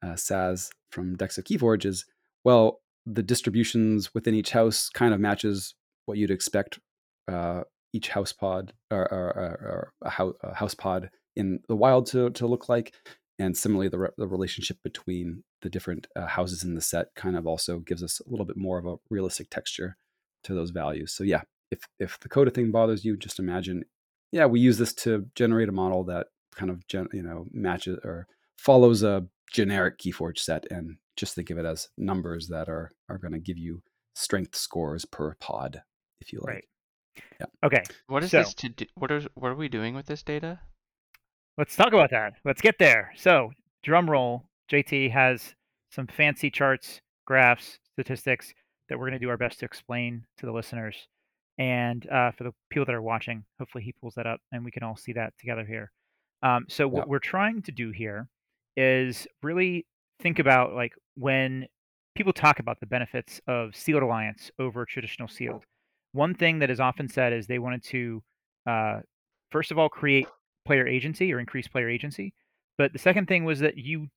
[0.01, 2.05] uh, SAS from Decks of Keyforge is
[2.45, 2.79] well,
[3.11, 6.79] the distributions within each house kind of matches what you'd expect
[7.27, 7.61] uh,
[7.93, 12.29] each house pod or, or, or a, house, a, house, pod in the wild to,
[12.31, 12.93] to look like.
[13.39, 17.35] And similarly, the, re- the relationship between the different uh, houses in the set kind
[17.35, 19.97] of also gives us a little bit more of a realistic texture
[20.43, 21.13] to those values.
[21.13, 21.41] So yeah,
[21.71, 23.83] if if the CotA thing bothers you, just imagine,
[24.31, 27.99] yeah, we use this to generate a model that kind of gen- you know matches
[28.03, 32.91] or follows a generic Keyforge set, and just think of it as numbers that are
[33.09, 33.81] are going to give you
[34.13, 35.81] strength scores per pod,
[36.21, 36.53] if you like.
[36.55, 36.63] Right.
[37.39, 37.45] Yeah.
[37.63, 37.83] Okay.
[38.07, 38.85] What is so, this to do?
[38.95, 40.59] What are what are we doing with this data?
[41.57, 42.33] Let's talk about that.
[42.45, 43.11] Let's get there.
[43.17, 43.51] So,
[43.83, 44.45] drum roll.
[44.71, 45.55] JT has
[45.91, 48.53] some fancy charts, graphs, statistics
[48.87, 50.95] that we're going to do our best to explain to the listeners.
[51.57, 54.71] And uh, for the people that are watching, hopefully he pulls that up and we
[54.71, 55.91] can all see that together here.
[56.41, 58.29] Um, so, what we're trying to do here
[58.79, 59.85] is really
[60.21, 61.67] think about like when
[62.15, 65.63] people talk about the benefits of sealed alliance over traditional sealed.
[66.13, 68.23] One thing that is often said is they wanted to,
[68.65, 68.99] uh,
[69.51, 70.27] first of all, create
[70.65, 72.33] player agency or increase player agency.
[72.77, 74.07] But the second thing was that you,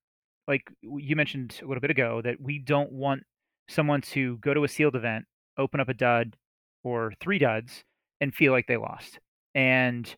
[0.46, 3.22] like you mentioned a little bit ago, that we don't want
[3.68, 5.24] someone to go to a sealed event,
[5.58, 6.36] open up a dud
[6.84, 7.82] or three duds,
[8.20, 9.18] and feel like they lost.
[9.54, 10.14] And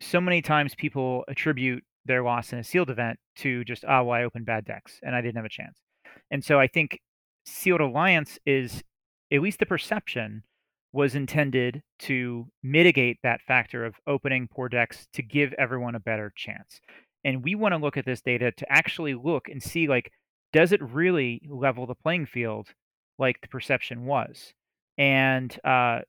[0.00, 4.20] so many times people attribute their loss in a sealed event to just, oh, well,
[4.20, 5.78] I opened bad decks and I didn't have a chance.
[6.30, 6.98] And so I think
[7.46, 8.82] Sealed Alliance is,
[9.32, 10.42] at least the perception,
[10.92, 16.32] was intended to mitigate that factor of opening poor decks to give everyone a better
[16.34, 16.80] chance.
[17.24, 20.10] And we want to look at this data to actually look and see like,
[20.52, 22.68] does it really level the playing field
[23.18, 24.54] like the perception was?
[24.96, 26.00] And uh,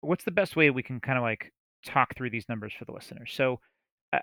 [0.00, 1.52] what's the best way we can kind of like
[1.84, 3.32] talk through these numbers for the listeners?
[3.34, 3.60] So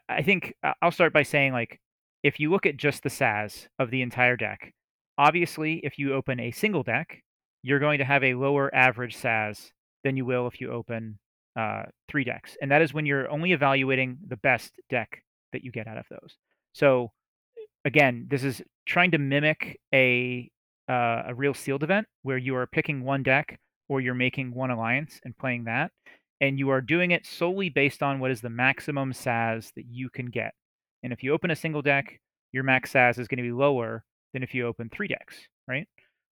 [0.09, 1.79] I think uh, I'll start by saying like
[2.23, 4.73] if you look at just the SAS of the entire deck,
[5.17, 7.21] obviously if you open a single deck,
[7.61, 9.71] you're going to have a lower average SAS
[10.03, 11.19] than you will if you open
[11.55, 15.23] uh, three decks, and that is when you're only evaluating the best deck
[15.53, 16.38] that you get out of those.
[16.73, 17.11] So
[17.86, 20.49] again, this is trying to mimic a
[20.88, 23.59] uh, a real sealed event where you are picking one deck
[23.89, 25.91] or you're making one alliance and playing that
[26.41, 30.09] and you are doing it solely based on what is the maximum SAS that you
[30.09, 30.53] can get.
[31.03, 32.19] And if you open a single deck,
[32.51, 35.36] your max SAS is going to be lower than if you open three decks,
[35.67, 35.88] right?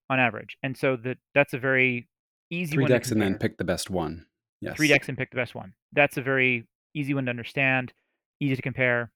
[0.10, 0.58] On average.
[0.64, 2.08] And so that that's a very
[2.50, 4.26] easy three decks and then pick the best one.
[4.62, 4.76] Yes.
[4.78, 5.74] Three decks and pick the best one.
[5.92, 7.92] That's a very easy one to understand,
[8.40, 9.12] easy to compare.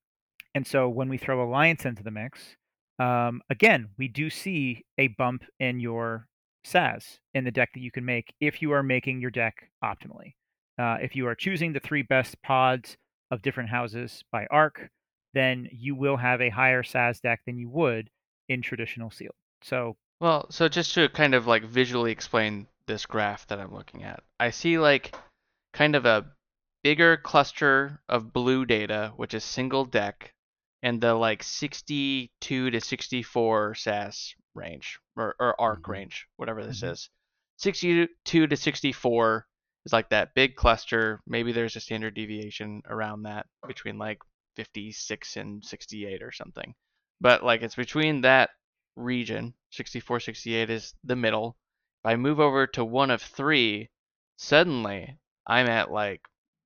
[0.55, 2.55] And so when we throw Alliance into the mix,
[2.99, 6.27] um, again, we do see a bump in your
[6.63, 10.33] SAS in the deck that you can make if you are making your deck optimally.
[10.77, 12.97] Uh, if you are choosing the three best pods
[13.31, 14.89] of different houses by arc,
[15.33, 18.09] then you will have a higher SAS deck than you would
[18.49, 19.35] in traditional sealed.
[19.61, 24.03] So, well, so just to kind of like visually explain this graph that I'm looking
[24.03, 25.15] at, I see like
[25.73, 26.25] kind of a
[26.83, 30.33] bigger cluster of blue data, which is single deck,
[30.83, 35.91] and the like 62 to 64 SAS range or, or arc mm-hmm.
[35.91, 36.93] range, whatever this mm-hmm.
[36.93, 37.09] is.
[37.57, 39.47] 62 to 64
[39.87, 41.21] is like that big cluster.
[41.25, 44.19] Maybe there's a standard deviation around that between like
[44.57, 46.75] 56 and 68 or something.
[47.21, 48.49] But like it's between that
[48.97, 51.55] region, 64, 68 is the middle.
[52.03, 53.89] If I move over to one of three,
[54.35, 55.17] suddenly
[55.47, 56.21] I'm at like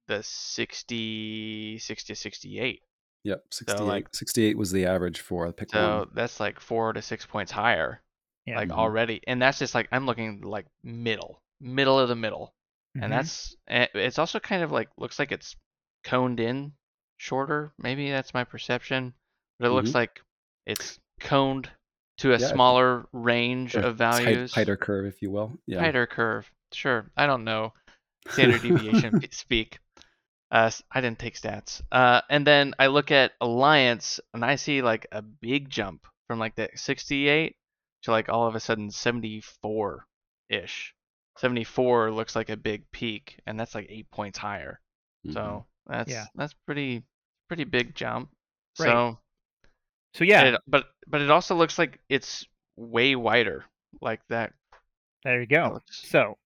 [0.07, 2.82] the 60, 60 68.
[3.24, 3.78] Yep, 68.
[3.78, 6.07] So like, 68 was the average for the pick so one.
[6.15, 8.01] that's like four to six points higher,
[8.47, 8.57] yeah.
[8.57, 8.80] like mm-hmm.
[8.80, 9.22] already.
[9.28, 12.55] And that's just like I'm looking like middle, middle of the middle
[12.96, 13.04] mm-hmm.
[13.04, 15.56] and that's eh, it's also kind of like looks like it's
[16.04, 16.74] coned in
[17.18, 17.74] shorter.
[17.78, 19.14] Maybe that's my perception,
[19.60, 19.76] but it mm-hmm.
[19.78, 20.22] looks like
[20.66, 21.70] it's coned
[22.18, 24.52] to a Yeah, smaller range of tight, values.
[24.52, 25.54] tighter curve, if you will.
[25.66, 25.80] Yeah.
[25.80, 26.50] Tighter curve.
[26.72, 27.10] Sure.
[27.18, 27.74] I don't know
[28.30, 29.80] standard deviation speak.
[30.52, 31.82] Uh, I didn't take stats.
[31.92, 36.39] Uh, and then I look at Alliance and I see like a big jump from
[36.39, 37.56] like that 68
[38.04, 40.06] to like all of a sudden 74
[40.50, 40.94] ish.
[41.42, 44.80] 74 looks like a big peak, and that's like eight points higher.
[45.26, 45.34] Mhm.
[45.34, 46.26] So that's Yeah.
[46.36, 47.04] that's pretty
[47.48, 48.30] pretty big jump.
[48.80, 48.88] Right.
[48.88, 49.20] So
[50.14, 52.46] So yeah, it, but but it also looks like it's
[52.78, 53.66] way wider.
[54.02, 54.54] Like that.
[55.24, 55.72] There you go.
[55.74, 56.38] looks- So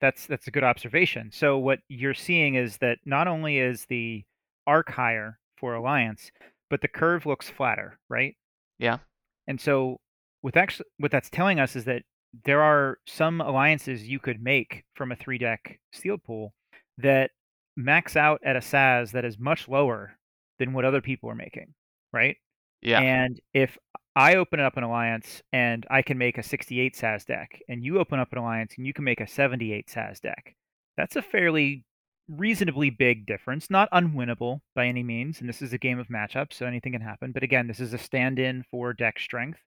[0.00, 1.30] that's that's a good observation.
[1.32, 4.24] So what you're seeing is that not only is the
[4.66, 6.30] arc higher for Alliance,
[6.68, 8.36] but the curve looks flatter, right?
[8.78, 8.98] Yeah.
[9.46, 10.00] And so
[10.42, 12.02] with actually what that's telling us is that
[12.44, 16.54] there are some alliances you could make from a three deck sealed pool
[16.98, 17.30] that
[17.76, 20.16] max out at a SAS that is much lower
[20.58, 21.74] than what other people are making,
[22.12, 22.36] right?
[22.82, 23.00] Yeah.
[23.00, 23.76] And if
[24.16, 27.98] I open up an alliance and I can make a 68 SAS deck, and you
[27.98, 30.54] open up an alliance and you can make a 78 SAS deck,
[30.96, 31.84] that's a fairly
[32.28, 33.70] reasonably big difference.
[33.70, 35.40] Not unwinnable by any means.
[35.40, 37.32] And this is a game of matchups, so anything can happen.
[37.32, 39.58] But again, this is a stand in for deck strength.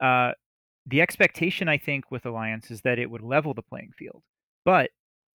[0.00, 0.32] Uh,
[0.86, 4.22] the expectation, I think, with Alliance is that it would level the playing field.
[4.64, 4.90] But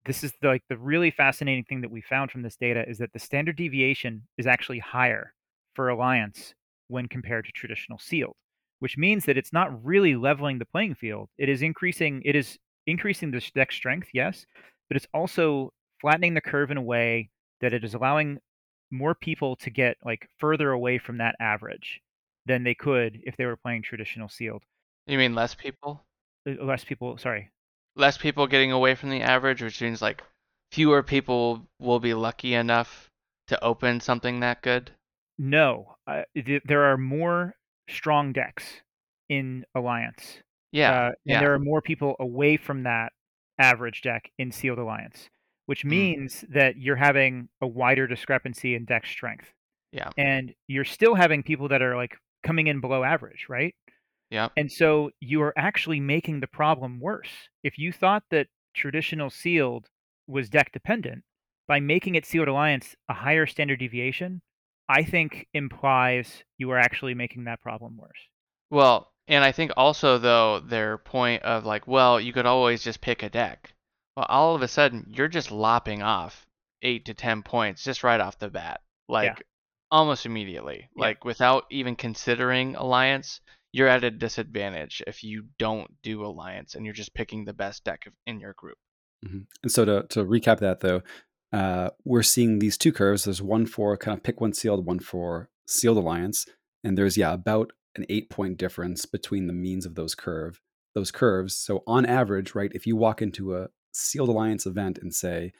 [0.05, 2.99] this is the, like the really fascinating thing that we found from this data is
[2.99, 5.33] that the standard deviation is actually higher
[5.75, 6.55] for Alliance
[6.89, 8.37] when compared to traditional sealed,
[8.79, 11.29] which means that it's not really leveling the playing field.
[11.39, 14.47] It is increasing it is increasing the deck strength, yes,
[14.89, 17.31] but it's also flattening the curve in a way
[17.61, 18.39] that it is allowing
[18.91, 22.01] more people to get like further away from that average
[22.47, 24.63] than they could if they were playing traditional sealed.
[25.07, 26.03] You mean less people?
[26.49, 27.51] Uh, Less people, sorry.
[27.97, 30.23] less people getting away from the average, which means like
[30.73, 33.11] fewer people will be lucky enough
[33.49, 34.91] to open something that good.
[35.39, 37.55] No, uh, th- there are more
[37.89, 38.65] strong decks
[39.29, 40.39] in Alliance.
[40.73, 43.13] Yeah, uh, and yeah, there are more people away from that
[43.59, 45.29] average deck in Sealed Alliance,
[45.67, 45.91] which Mm.
[45.91, 49.53] means that you're having a wider discrepancy in deck strength,
[49.93, 53.75] yeah, and you're still having people that are like coming in below average, right?
[54.31, 57.31] Yeah, And so you are actually making the problem worse.
[57.63, 59.89] If you thought that traditional sealed
[60.27, 61.23] was deck dependent,
[61.69, 64.41] by making it Sealed Alliance a higher standard deviation,
[64.89, 68.29] I think implies you are actually making that problem worse.
[68.71, 73.01] Well, and I think also though their point of like, well, you could always just
[73.01, 73.73] pick a deck.
[74.17, 76.47] Well, all of a sudden you're just lopping off
[76.83, 79.45] eight to ten points just right off the bat, like
[79.91, 81.01] almost immediately, Yeah.
[81.03, 83.41] like without even considering alliance.
[83.73, 87.85] You're at a disadvantage if you don't do alliance and you're just picking the best
[87.85, 88.79] deck in your group.
[89.25, 89.47] Mhm.
[89.63, 91.03] And so to, to recap that though,
[91.53, 93.25] uh, we're seeing these two curves.
[93.25, 96.47] There's one for kind of pick one sealed, one for sealed alliance,
[96.85, 100.61] and there's yeah about an eight point difference between the means of those curve
[100.95, 101.55] those curves.
[101.55, 105.53] So on average, right, if you walk into a sealed alliance event and say,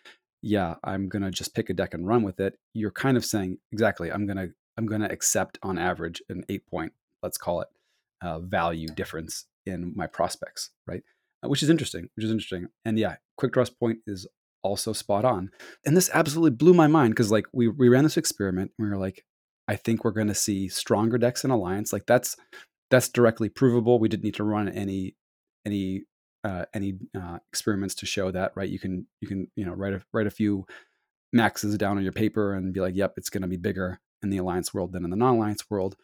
[0.43, 3.59] yeah, I'm gonna just pick a deck and run with it, you're kind of saying
[3.71, 6.93] exactly, I'm gonna I'm gonna accept on average an eight point,
[7.23, 7.69] let's call it,
[8.23, 11.03] uh, value difference in my prospects, right?
[11.45, 12.69] Uh, which is interesting, which is interesting.
[12.85, 14.27] And yeah, quick draws point is
[14.63, 15.51] also spot on.
[15.85, 18.91] And this absolutely blew my mind because like we we ran this experiment and we
[18.91, 19.25] were like,
[19.69, 21.93] I think we're gonna see stronger decks in alliance.
[21.93, 22.37] Like that's
[22.91, 23.99] that's directly provable.
[23.99, 25.17] We didn't need to run any
[25.65, 26.05] any
[26.45, 28.69] uh, any uh, experiments to show that, right?
[28.69, 30.67] You can you can you know write a write a few
[31.33, 34.31] maxes down on your paper and be like, yep, it's going to be bigger in
[34.31, 35.97] the alliance world than in the non-alliance world.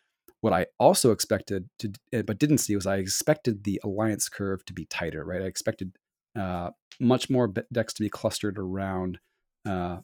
[0.43, 4.65] What I also expected to, eh, but didn't see was I expected the alliance curve
[4.67, 5.41] to be tighter, right?
[5.41, 5.97] I expected
[6.37, 6.71] uh,
[7.01, 9.21] much more decks to be clustered around
[9.67, 9.99] uh,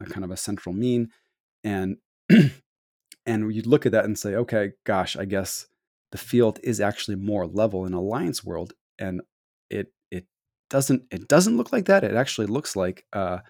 [0.00, 1.10] a kind of a central mean,
[1.62, 1.98] and
[3.26, 5.66] and you'd look at that and say, okay, gosh, I guess
[6.10, 9.20] the field is actually more level in alliance world, and
[9.68, 10.24] it it
[10.70, 12.02] doesn't it doesn't look like that.
[12.02, 13.40] It actually looks like, uh,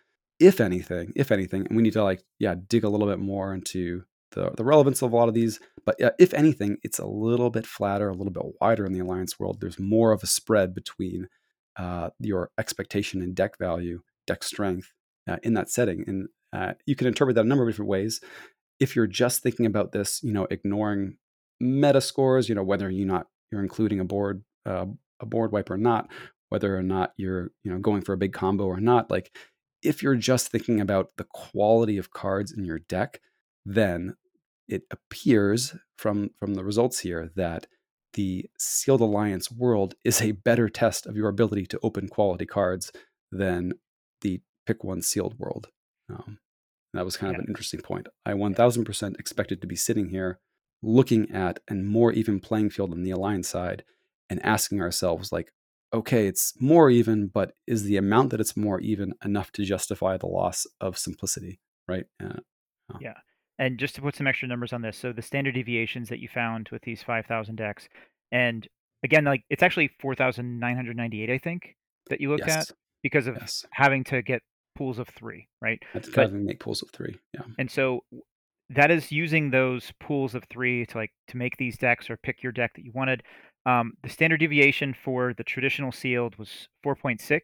[0.41, 3.55] if anything, if anything, and we need to like yeah dig a little bit more
[3.55, 4.03] into
[4.33, 5.61] the the relevance of a lot of these.
[5.85, 9.01] But yeah, if anything, it's a little bit flatter, a little bit wider in the
[9.01, 9.61] alliance world.
[9.61, 11.29] There's more of a spread between
[11.77, 14.93] uh, your expectation and deck value, deck strength
[15.29, 18.21] uh, in that setting, and uh, you can interpret that a number of different ways.
[18.79, 21.17] If you're just thinking about this, you know, ignoring
[21.61, 24.87] meta scores, you know, whether you not you're including a board uh,
[25.21, 26.11] a board wipe or not,
[26.49, 29.35] whether or not you're you know going for a big combo or not, like
[29.83, 33.21] if you're just thinking about the quality of cards in your deck,
[33.65, 34.15] then
[34.73, 37.67] it appears from from the results here that
[38.15, 42.91] the sealed alliance world is a better test of your ability to open quality cards
[43.31, 43.73] than
[44.23, 45.69] the pick one sealed world.
[46.09, 46.39] Um,
[46.95, 48.09] that was kind of an interesting point.
[48.27, 50.41] I 1000% expected to be sitting here
[50.83, 53.85] looking at a more even playing field on the alliance side
[54.29, 55.53] and asking ourselves like
[55.95, 60.17] okay it's more even but is the amount that it's more even enough to justify
[60.17, 61.61] the loss of simplicity?
[61.87, 62.07] Right?
[62.23, 62.41] Uh,
[63.01, 63.15] yeah
[63.63, 66.29] and just to put some extra numbers on this so the standard deviations that you
[66.29, 67.89] found with these 5000 decks
[68.31, 68.69] and
[69.03, 71.77] again like it's actually 4998 i think
[72.11, 72.71] that you looked yes.
[72.71, 73.65] at because of yes.
[73.73, 74.43] having to get
[74.77, 78.05] pools of three right That's kind of make pools of three yeah and so
[78.75, 82.43] that is using those pools of three to like to make these decks or pick
[82.43, 83.23] your deck that you wanted.
[83.67, 87.41] Um, the standard deviation for the traditional sealed was 4.6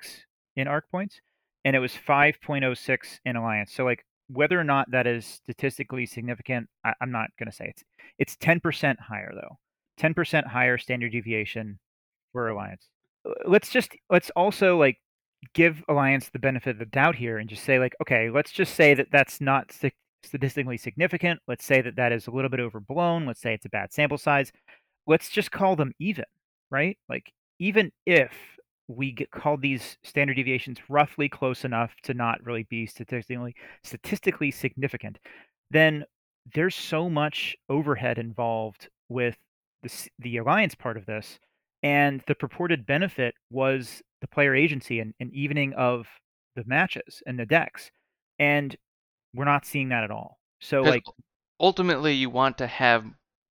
[0.57, 1.21] in arc points,
[1.65, 3.73] and it was 5.06 in alliance.
[3.73, 7.85] So like whether or not that is statistically significant, I, am not gonna say it's
[8.19, 9.59] it's 10% higher though.
[10.01, 11.79] 10% higher standard deviation
[12.33, 12.89] for alliance.
[13.29, 14.99] Uh, let's just let's also like
[15.55, 18.75] give alliance the benefit of the doubt here and just say like okay let's just
[18.75, 19.73] say that that's not
[20.25, 21.41] statistically significant.
[21.49, 23.27] Let's say that that is a little bit overblown.
[23.27, 24.53] Let's say it's a bad sample size.
[25.07, 26.25] Let's just call them even,
[26.71, 26.99] right?
[27.09, 28.33] Like even if
[28.89, 34.51] we get called these standard deviations roughly close enough to not really be statistically statistically
[34.51, 35.19] significant,
[35.71, 36.05] then
[36.55, 39.37] there's so much overhead involved with
[39.83, 41.39] the the alliance part of this,
[41.83, 46.07] and the purported benefit was the player agency and, and evening of
[46.57, 47.91] the matches and the decks.
[48.39, 48.75] And
[49.35, 50.39] we're not seeing that at all.
[50.61, 51.05] So like
[51.61, 53.05] ultimately you want to have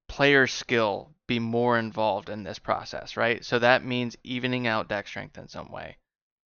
[0.09, 3.43] player skill be more involved in this process, right?
[3.43, 5.97] So that means evening out deck strength in some way.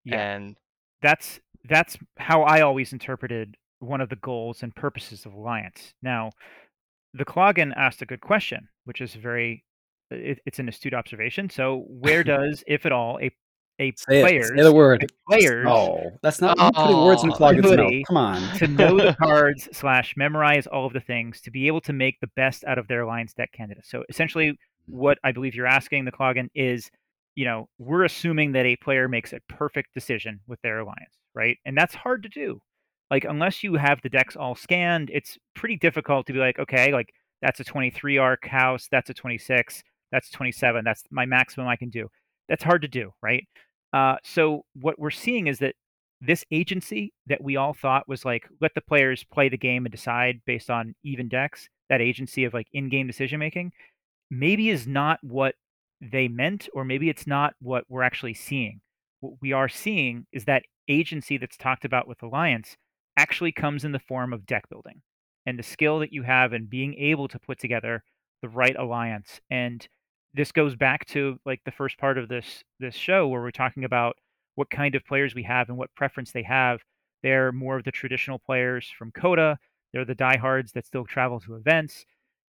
[0.03, 0.19] Yeah.
[0.19, 0.55] And
[1.01, 5.93] that's that's how I always interpreted one of the goals and purposes of Alliance.
[6.01, 6.31] Now,
[7.13, 9.63] the Cloggin asked a good question, which is very
[10.09, 11.49] it, it's an astute observation.
[11.49, 13.31] So, where does, if at all, a
[13.79, 15.11] a say players, it, say the word.
[15.27, 15.65] players.
[15.67, 17.77] Oh, that's not oh, putting words in Cloggin's oh.
[17.77, 18.03] mouth.
[18.07, 18.57] Come on.
[18.57, 22.19] to know the cards slash memorize all of the things to be able to make
[22.19, 23.89] the best out of their alliance deck candidates.
[23.89, 24.57] So essentially,
[24.91, 26.89] what I believe you're asking the Cloggin is,
[27.35, 31.57] you know, we're assuming that a player makes a perfect decision with their alliance, right?
[31.65, 32.59] And that's hard to do.
[33.09, 36.93] Like unless you have the decks all scanned, it's pretty difficult to be like, okay,
[36.93, 39.81] like that's a 23 arc house, that's a 26,
[40.11, 42.07] that's 27, that's my maximum I can do.
[42.49, 43.45] That's hard to do, right?
[43.93, 45.75] Uh, so what we're seeing is that
[46.21, 49.91] this agency that we all thought was like let the players play the game and
[49.91, 53.71] decide based on even decks, that agency of like in-game decision making,
[54.31, 55.53] maybe is not what
[56.01, 58.81] they meant, or maybe it's not what we're actually seeing.
[59.19, 62.75] What we are seeing is that agency that's talked about with Alliance
[63.17, 65.03] actually comes in the form of deck building
[65.45, 68.03] and the skill that you have in being able to put together
[68.41, 69.87] the right alliance and
[70.33, 73.83] this goes back to like the first part of this this show where we're talking
[73.83, 74.15] about
[74.55, 76.81] what kind of players we have and what preference they have.
[77.23, 79.57] They're more of the traditional players from CotA.
[79.93, 82.05] They're the diehards that still travel to events,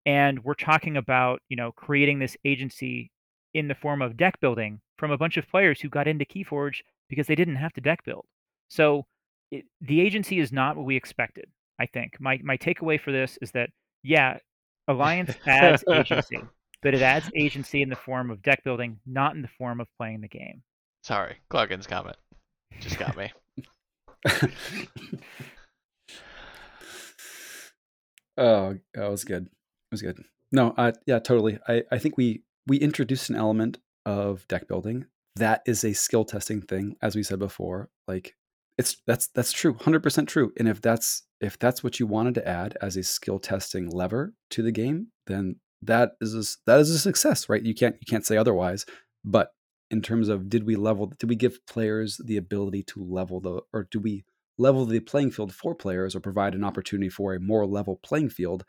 [0.06, 3.10] and we're talking about you know creating this agency
[3.54, 6.80] in the form of deck building from a bunch of players who got into KeyForge
[7.08, 8.24] because they didn't have to deck build.
[8.68, 9.04] So
[9.50, 11.46] it, the agency is not what we expected.
[11.78, 13.70] I think my my takeaway for this is that
[14.02, 14.38] yeah,
[14.88, 16.40] Alliance adds agency
[16.82, 19.86] but it adds agency in the form of deck building, not in the form of
[19.96, 20.62] playing the game.
[21.04, 22.16] Sorry, Cloggin's comment
[22.80, 23.32] just got me.
[28.36, 29.48] oh, that was good.
[29.92, 30.24] Was good.
[30.50, 31.58] No, uh, yeah, totally.
[31.68, 36.24] I, I think we we introduced an element of deck building that is a skill
[36.24, 37.88] testing thing, as we said before.
[38.06, 38.36] Like
[38.78, 40.52] it's that's that's true, hundred percent true.
[40.58, 44.34] And if that's if that's what you wanted to add as a skill testing lever
[44.50, 47.62] to the game, then that is a, that is a success, right?
[47.62, 48.84] You can't you can't say otherwise.
[49.24, 49.52] But
[49.90, 53.62] in terms of did we level did we give players the ability to level the
[53.72, 54.24] or do we
[54.58, 58.28] level the playing field for players or provide an opportunity for a more level playing
[58.28, 58.64] field?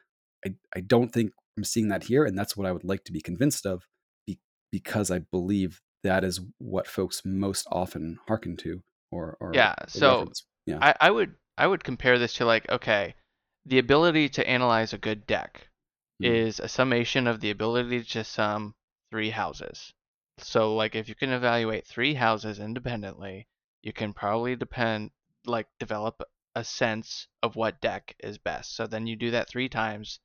[0.46, 3.12] I, I don't think I'm seeing that here, and that's what I would like to
[3.12, 3.84] be convinced of,
[4.26, 4.40] be,
[4.72, 8.82] because I believe that is what folks most often hearken to
[9.12, 9.76] or, or yeah.
[9.88, 10.46] So reference.
[10.66, 13.16] yeah, I, I would I would compare this to like okay,
[13.66, 15.68] the ability to analyze a good deck
[16.22, 16.28] mm.
[16.28, 18.76] is a summation of the ability to sum
[19.12, 19.94] three houses.
[20.40, 23.48] So like if you can evaluate three houses independently,
[23.84, 25.12] you can probably depend
[25.46, 26.24] like develop
[26.56, 28.76] a sense of what deck is best.
[28.76, 30.20] So then you do that three times.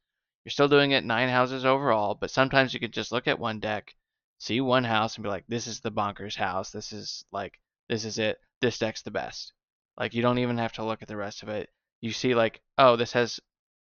[0.48, 3.60] You're still doing it nine houses overall, but sometimes you could just look at one
[3.60, 3.94] deck,
[4.38, 6.70] see one house, and be like, this is the bonkers house.
[6.70, 8.38] This is like, this is it.
[8.62, 9.52] This deck's the best.
[9.98, 11.68] Like, you don't even have to look at the rest of it.
[12.00, 13.38] You see, like, oh, this has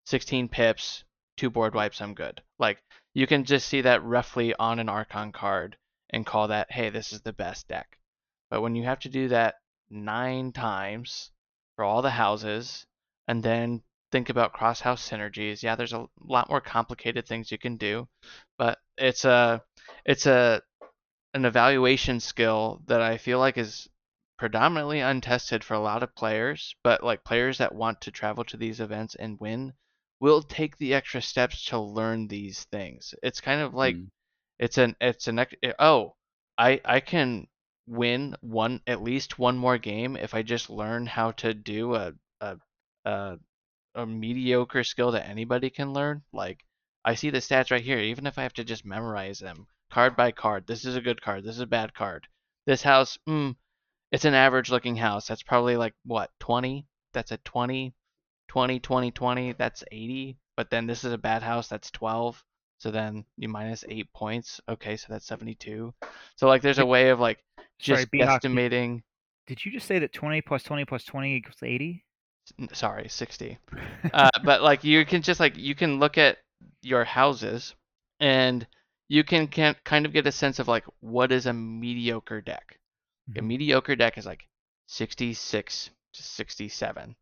[0.07, 1.05] 16 pips,
[1.37, 2.43] two board wipes, I'm good.
[2.59, 2.83] Like
[3.14, 5.77] you can just see that roughly on an Archon card
[6.11, 7.97] and call that, hey, this is the best deck.
[8.51, 11.31] But when you have to do that nine times
[11.77, 12.87] for all the houses,
[13.29, 13.83] and then
[14.17, 15.62] think about cross house synergies.
[15.62, 18.09] Yeah, there's a lot more complicated things you can do,
[18.59, 19.62] but it's a
[20.07, 20.62] it's a
[21.35, 23.89] an evaluation skill that I feel like is
[24.39, 28.57] predominantly untested for a lot of players, but like players that want to travel to
[28.57, 29.75] these events and win
[30.21, 33.14] will take the extra steps to learn these things.
[33.23, 34.09] It's kind of like Mm.
[34.59, 35.45] it's an it's an
[35.79, 36.17] oh,
[36.59, 37.49] I I can
[37.87, 42.14] win one at least one more game if I just learn how to do a
[42.41, 42.59] a
[43.05, 43.39] a,
[43.97, 46.23] a mediocre skill that anybody can learn.
[46.33, 46.65] Like
[47.05, 50.17] I see the stats right here, even if I have to just memorize them card
[50.17, 50.67] by card.
[50.67, 51.45] This is a good card.
[51.45, 52.27] This is a bad card.
[52.67, 53.57] This house, mm,
[54.13, 55.27] it's an average looking house.
[55.27, 56.87] That's probably like what 20.
[57.13, 57.95] That's a 20,
[58.49, 59.53] 20, 20, 20.
[59.53, 60.37] That's 80.
[60.57, 61.69] But then this is a bad house.
[61.69, 62.43] That's 12.
[62.79, 64.61] So then you minus eight points.
[64.69, 65.95] Okay, so that's 72.
[66.37, 67.39] So like there's a way of like
[67.79, 69.03] just did- guesstimating.
[69.47, 72.05] Did you just say that 20 plus 20 plus 20 equals 80?
[72.73, 73.59] Sorry, 60.
[74.13, 76.39] uh, but like you can just like you can look at
[76.83, 77.75] your houses
[78.21, 78.67] and
[79.09, 82.79] you can, can kind of get a sense of like what is a mediocre deck.
[83.37, 83.47] A Mhm.
[83.47, 84.47] mediocre deck is like
[84.87, 87.17] 66 to 67.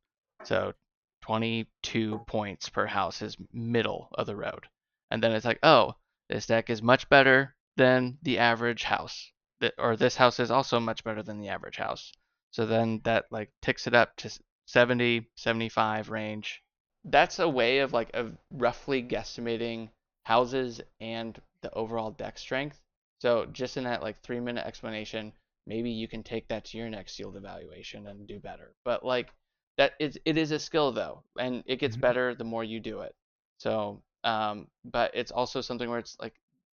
[0.44, 0.74] So
[1.22, 4.66] 22 points per house is middle of the road.
[5.10, 5.94] And then it's like, oh,
[6.28, 9.32] this deck is much better than the average house.
[9.78, 12.12] Or this house is also much better than the average house.
[12.50, 14.30] So then that like ticks it up to
[14.66, 16.62] 70, 75 range.
[17.04, 19.90] That's a way of like of roughly guesstimating
[20.24, 22.80] houses and the overall deck strength.
[23.20, 25.32] So just in that like three minute explanation,
[25.66, 28.74] maybe you can take that to your next sealed evaluation and do better.
[28.84, 29.32] But like
[29.76, 32.00] that is it is a skill though, and it gets Mhm.
[32.00, 33.14] better the more you do it.
[33.58, 36.34] So um, but it's also something where it's like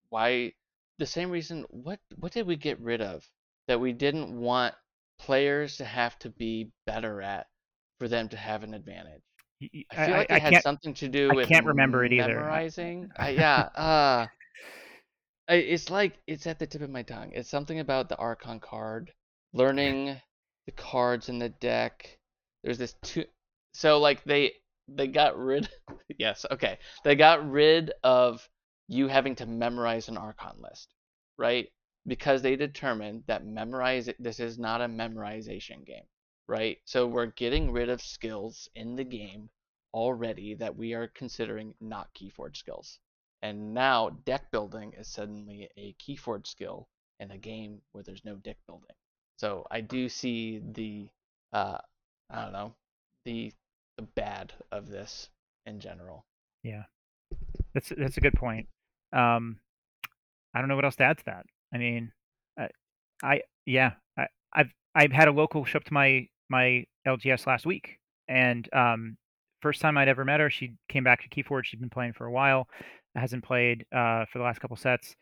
[0.10, 0.54] why
[1.00, 3.28] the same reason what what did we get rid of
[3.68, 4.76] that we didn't want
[5.18, 7.48] players to have to be better at
[8.00, 9.22] for them to have an advantage.
[9.92, 10.64] I feel like I it had can't.
[10.64, 11.46] something to do with.
[11.46, 12.36] I can't remember it either.
[12.36, 13.12] Memorizing.
[13.18, 14.28] I, yeah, uh,
[15.50, 17.32] I, it's like it's at the tip of my tongue.
[17.34, 19.12] It's something about the Archon card,
[19.54, 20.20] learning
[20.66, 22.18] the cards in the deck.
[22.64, 23.26] There's this two,
[23.74, 24.54] so like they
[24.88, 25.68] they got rid.
[26.18, 28.48] yes, okay, they got rid of
[28.88, 30.94] you having to memorize an Archon list,
[31.38, 31.68] right?
[32.08, 36.06] Because they determined that memorize this is not a memorization game
[36.50, 36.80] right?
[36.86, 39.50] So we're getting rid of skills in the game
[39.94, 43.00] already that we are considering not Keyforge skills.
[43.42, 46.90] And now deck building is suddenly a Keyforge skill
[47.20, 48.96] in a game where there's no deck building.
[49.38, 51.08] So I do see the
[51.54, 51.78] uh
[52.30, 52.74] I don't know,
[53.26, 53.54] the
[53.98, 55.30] the bad of this
[55.66, 56.26] in general.
[56.64, 56.84] Yeah,
[57.74, 58.68] that's that's a good point.
[59.14, 59.60] Um,
[60.54, 61.46] I don't know what else to add to that.
[61.74, 62.12] I mean,
[62.58, 62.70] I,
[63.24, 67.66] I yeah, I, I've I've had a local show up to my my LGS last
[67.66, 69.18] week, and um,
[69.62, 71.66] first time I'd ever met her, she came back to Keyforge.
[71.66, 72.68] She'd been playing for a while,
[73.16, 75.16] hasn't played uh, for the last couple sets,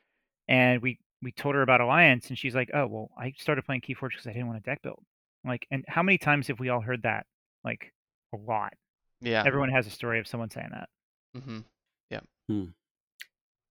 [0.48, 3.82] and we we told her about Alliance, and she's like, "Oh well, I started playing
[3.82, 5.04] Keyforge because I didn't want a deck build."
[5.46, 7.26] Like, and how many times have we all heard that?
[7.64, 7.94] Like,
[8.34, 8.74] a lot.
[9.22, 9.44] Yeah.
[9.46, 10.90] Everyone has a story of someone saying that.
[11.38, 11.60] Mm-hmm.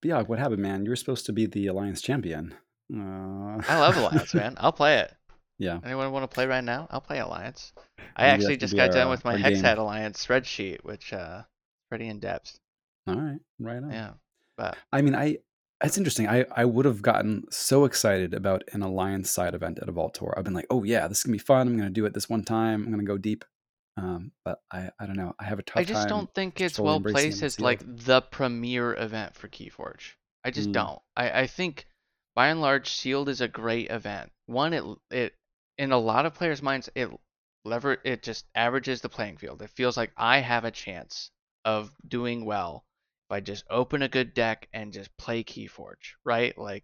[0.01, 0.83] But yeah, what happened, man?
[0.83, 2.53] You were supposed to be the Alliance champion.
[2.93, 4.55] Uh, I love Alliance, man.
[4.59, 5.13] I'll play it.
[5.59, 5.79] Yeah.
[5.83, 6.87] Anyone want to play right now?
[6.91, 7.73] I'll play Alliance.
[8.15, 9.77] I Maybe actually just got our, done uh, with my our Hex game.
[9.77, 11.43] Alliance spreadsheet, which uh
[11.89, 12.59] pretty in depth.
[13.07, 13.39] All right.
[13.59, 13.91] Right on.
[13.91, 14.11] Yeah.
[14.57, 15.37] But I mean, I
[15.81, 16.27] that's interesting.
[16.27, 20.13] I I would have gotten so excited about an alliance side event at a Vault
[20.15, 20.33] Tour.
[20.37, 21.67] I've been like, oh yeah, this is gonna be fun.
[21.67, 22.83] I'm gonna do it this one time.
[22.83, 23.45] I'm gonna go deep.
[23.97, 25.33] Um, but I I don't know.
[25.39, 28.93] I have a tough I just don't think it's well placed as like the premier
[28.93, 30.13] event for Keyforge.
[30.43, 30.73] I just Mm.
[30.73, 30.99] don't.
[31.15, 31.87] I, I think
[32.35, 34.31] by and large sealed is a great event.
[34.45, 35.33] One it it
[35.77, 37.09] in a lot of players' minds it
[37.65, 39.61] lever it just averages the playing field.
[39.61, 41.31] It feels like I have a chance
[41.65, 42.85] of doing well
[43.29, 46.57] if I just open a good deck and just play Keyforge, right?
[46.57, 46.83] Like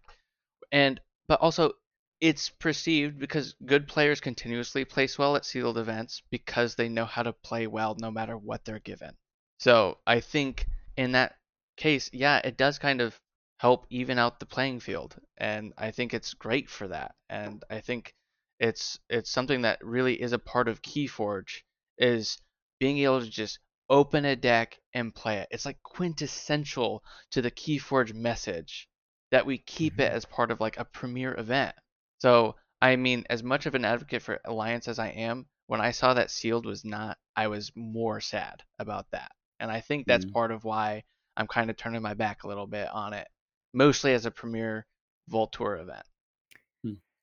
[0.72, 1.72] and but also
[2.20, 7.22] it's perceived because good players continuously place well at sealed events because they know how
[7.22, 9.16] to play well no matter what they're given.
[9.58, 10.66] So I think
[10.96, 11.36] in that
[11.76, 13.18] case, yeah, it does kind of
[13.58, 17.14] help even out the playing field, and I think it's great for that.
[17.28, 18.14] And I think
[18.58, 21.62] it's it's something that really is a part of KeyForge
[21.98, 22.38] is
[22.80, 23.58] being able to just
[23.90, 25.48] open a deck and play it.
[25.50, 27.02] It's like quintessential
[27.32, 28.88] to the KeyForge message
[29.30, 30.12] that we keep it Mhm.
[30.12, 31.74] as part of like a premier event.
[32.18, 35.92] So I mean, as much of an advocate for Alliance as I am, when I
[35.92, 39.32] saw that sealed was not, I was more sad about that.
[39.60, 40.32] And I think that's Mm.
[40.32, 41.04] part of why
[41.36, 43.28] I'm kind of turning my back a little bit on it,
[43.72, 44.86] mostly as a premier
[45.28, 46.06] Vault Tour event.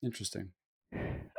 [0.04, 0.54] Interesting.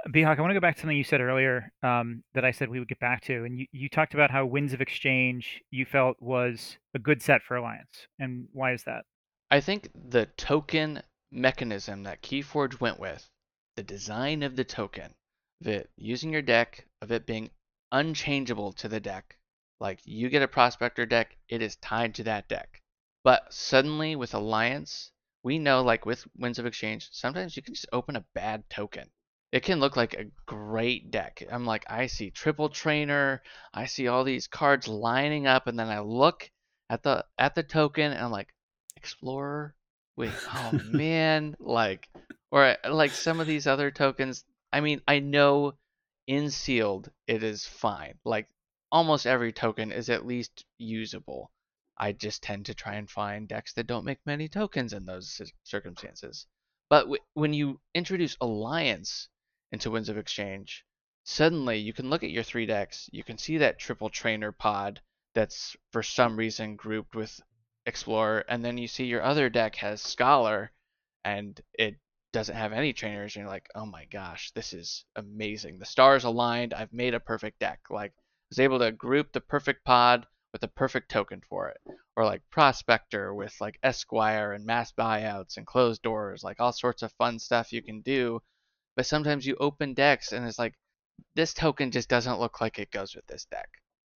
[0.09, 2.69] BHawk, I want to go back to something you said earlier um, that I said
[2.69, 5.87] we would get back to, and you, you talked about how Winds of Exchange you
[5.87, 9.05] felt was a good set for Alliance, and why is that?
[9.51, 13.31] I think the token mechanism that Keyforge went with,
[13.77, 15.15] the design of the token,
[15.61, 17.51] of it using your deck, of it being
[17.93, 19.39] unchangeable to the deck,
[19.79, 22.83] like you get a prospector deck, it is tied to that deck.
[23.23, 25.13] But suddenly with Alliance,
[25.45, 29.09] we know like with Winds of Exchange, sometimes you can just open a bad token
[29.53, 31.43] it can look like a great deck.
[31.51, 33.43] I'm like, I see triple trainer,
[33.75, 36.51] I see all these cards lining up, and then I look
[36.89, 38.53] at the at the token and I'm like,
[38.97, 39.75] Explorer?
[40.17, 42.09] Wait, oh man, like
[42.51, 44.45] or like some of these other tokens.
[44.73, 45.75] I mean, I know
[46.27, 48.15] in sealed it is fine.
[48.25, 48.49] Like
[48.91, 51.51] almost every token is at least usable.
[51.99, 55.43] I just tend to try and find decks that don't make many tokens in those
[55.65, 56.47] circumstances.
[56.89, 59.29] But w- when you introduce alliance
[59.73, 60.85] into Winds of Exchange,
[61.25, 63.09] suddenly you can look at your three decks.
[63.13, 65.01] You can see that triple trainer pod
[65.35, 67.41] that's for some reason grouped with
[67.87, 70.71] Explorer, and then you see your other deck has Scholar,
[71.25, 71.97] and it
[72.33, 75.79] doesn't have any trainers, and you're like, oh my gosh, this is amazing.
[75.79, 76.75] The stars aligned.
[76.75, 77.81] I've made a perfect deck.
[77.91, 81.81] Like, I was able to group the perfect pod with a perfect token for it.
[82.15, 87.03] Or like Prospector with like Esquire and mass buyouts and closed doors, like all sorts
[87.03, 88.41] of fun stuff you can do
[88.97, 90.75] but sometimes you open decks and it's like
[91.35, 93.69] this token just doesn't look like it goes with this deck.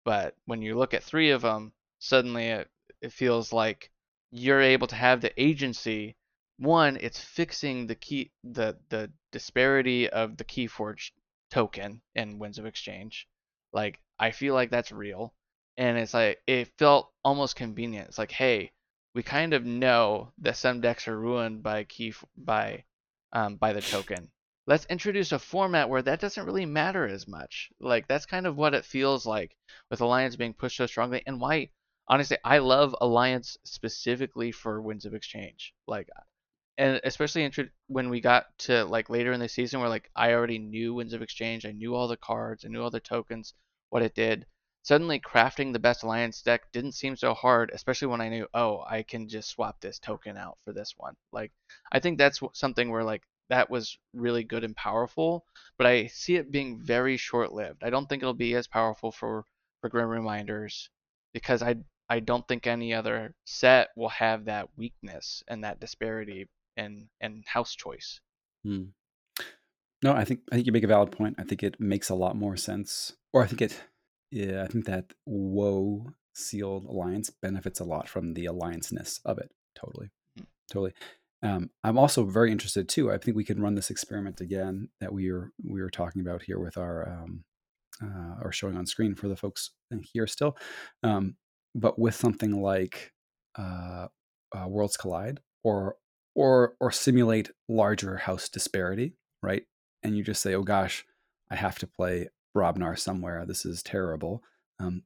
[0.04, 2.70] But when you look at three of them, suddenly it,
[3.00, 3.90] it feels like
[4.30, 6.16] you're able to have the agency.
[6.58, 11.12] One, it's fixing the key the the disparity of the Keyforge
[11.50, 13.28] token in Winds of Exchange.
[13.72, 15.34] Like I feel like that's real,
[15.76, 18.08] and it's like it felt almost convenient.
[18.08, 18.72] It's like, hey,
[19.14, 22.84] we kind of know that some decks are ruined by key by
[23.32, 24.30] um, by the token,
[24.66, 27.70] let's introduce a format where that doesn't really matter as much.
[27.80, 29.56] Like that's kind of what it feels like
[29.90, 31.70] with Alliance being pushed so strongly, and why
[32.08, 35.74] honestly I love Alliance specifically for Winds of Exchange.
[35.86, 36.08] Like,
[36.78, 37.50] and especially
[37.88, 41.12] when we got to like later in the season where like I already knew Winds
[41.12, 43.54] of Exchange, I knew all the cards, I knew all the tokens,
[43.90, 44.46] what it did.
[44.82, 48.84] Suddenly, crafting the best Alliance deck didn't seem so hard, especially when I knew, oh,
[48.86, 51.16] I can just swap this token out for this one.
[51.32, 51.52] Like,
[51.90, 55.44] I think that's something where like that was really good and powerful,
[55.78, 57.82] but I see it being very short-lived.
[57.82, 59.44] I don't think it'll be as powerful for
[59.80, 60.88] for Grim Reminders
[61.32, 61.76] because I
[62.08, 67.42] I don't think any other set will have that weakness and that disparity in in
[67.46, 68.20] house choice.
[68.64, 68.84] Hmm.
[70.02, 71.36] No, I think I think you make a valid point.
[71.38, 73.80] I think it makes a lot more sense, or I think it,
[74.30, 79.50] yeah, I think that woe sealed alliance benefits a lot from the allianceness of it.
[79.74, 80.44] Totally, mm-hmm.
[80.70, 80.92] totally.
[81.44, 83.12] Um, I'm also very interested too.
[83.12, 86.42] I think we can run this experiment again that we were we were talking about
[86.42, 87.44] here with our um,
[88.02, 89.70] uh, or showing on screen for the folks
[90.12, 90.56] here still,
[91.02, 91.36] um,
[91.74, 93.12] but with something like
[93.58, 94.08] uh,
[94.56, 95.96] uh, Worlds Collide or
[96.34, 99.64] or or simulate larger house disparity, right?
[100.02, 101.04] And you just say, "Oh gosh,
[101.50, 103.44] I have to play Brobnar somewhere.
[103.46, 104.42] This is terrible."
[104.80, 105.02] Um,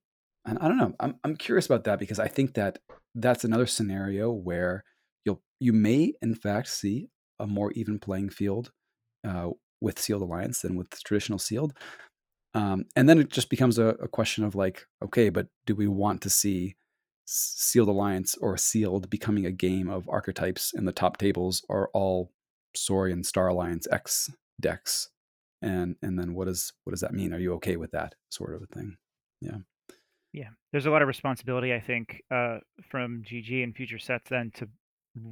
[0.46, 0.94] and I don't know.
[1.00, 2.78] I'm I'm curious about that because I think that
[3.16, 4.84] that's another scenario where
[5.24, 7.08] you'll you may in fact see
[7.38, 8.72] a more even playing field
[9.26, 9.50] uh,
[9.80, 11.72] with sealed alliance than with traditional sealed.
[12.54, 15.86] Um, and then it just becomes a, a, question of like, okay, but do we
[15.86, 16.76] want to see
[17.26, 22.32] sealed alliance or sealed becoming a game of archetypes in the top tables are all
[22.74, 24.30] Saurian Star Alliance X
[24.60, 25.10] decks?
[25.60, 27.34] And and then what does what does that mean?
[27.34, 28.96] Are you okay with that sort of a thing?
[29.40, 29.58] Yeah.
[30.32, 32.58] Yeah, there's a lot of responsibility, I think, uh,
[32.90, 34.68] from GG and future sets then to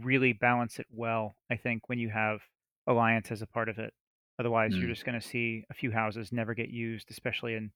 [0.02, 2.40] really balance it well, I think, when you have
[2.86, 3.92] Alliance as a part of it.
[4.38, 4.80] Otherwise, mm.
[4.80, 7.70] you're just going to see a few houses never get used, especially in,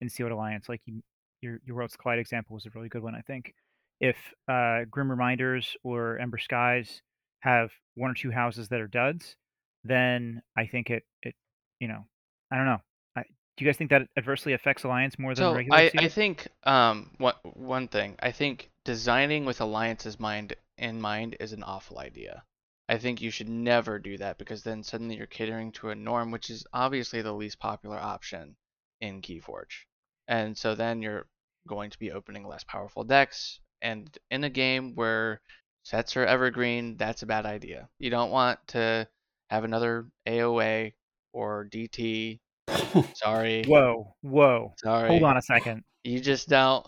[0.00, 0.68] in Sealed Alliance.
[0.68, 1.02] Like you,
[1.42, 3.54] your, your Worlds Collide example was a really good one, I think.
[4.00, 4.16] If
[4.48, 7.02] uh, Grim Reminders or Ember Skies
[7.40, 9.36] have one or two houses that are duds,
[9.84, 11.34] then I think it, it
[11.80, 12.04] you know,
[12.50, 12.80] I don't know.
[13.16, 13.22] I,
[13.56, 15.78] do you guys think that adversely affects Alliance more than so regular?
[15.78, 21.36] I, I think um, one, one thing, I think designing with Alliance's mind in mind
[21.40, 22.44] is an awful idea.
[22.88, 26.30] I think you should never do that because then suddenly you're catering to a norm,
[26.30, 28.56] which is obviously the least popular option
[29.00, 29.86] in Keyforge.
[30.28, 31.26] And so then you're
[31.66, 33.60] going to be opening less powerful decks.
[33.82, 35.40] And in a game where
[35.82, 37.88] sets are evergreen, that's a bad idea.
[37.98, 39.08] You don't want to
[39.50, 40.92] have another AOA
[41.32, 42.40] or DT.
[43.14, 43.64] Sorry.
[43.66, 44.74] Whoa, whoa.
[44.78, 45.08] Sorry.
[45.08, 45.82] Hold on a second.
[46.04, 46.86] You just don't.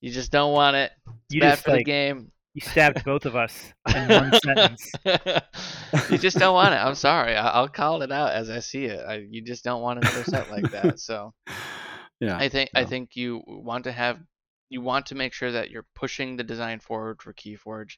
[0.00, 0.92] You just don't want it.
[1.06, 2.30] It's you bad just, for like, the game.
[2.58, 4.90] You stabbed both of us in one sentence.
[6.10, 6.78] you just don't want it.
[6.78, 7.36] I'm sorry.
[7.36, 9.00] I, will call it out as I see it.
[9.06, 10.98] I, you just don't want another set like that.
[10.98, 11.32] So,
[12.18, 14.18] yeah, I think I think you want to have
[14.70, 17.92] you want to make sure that you're pushing the design forward for KeyForge,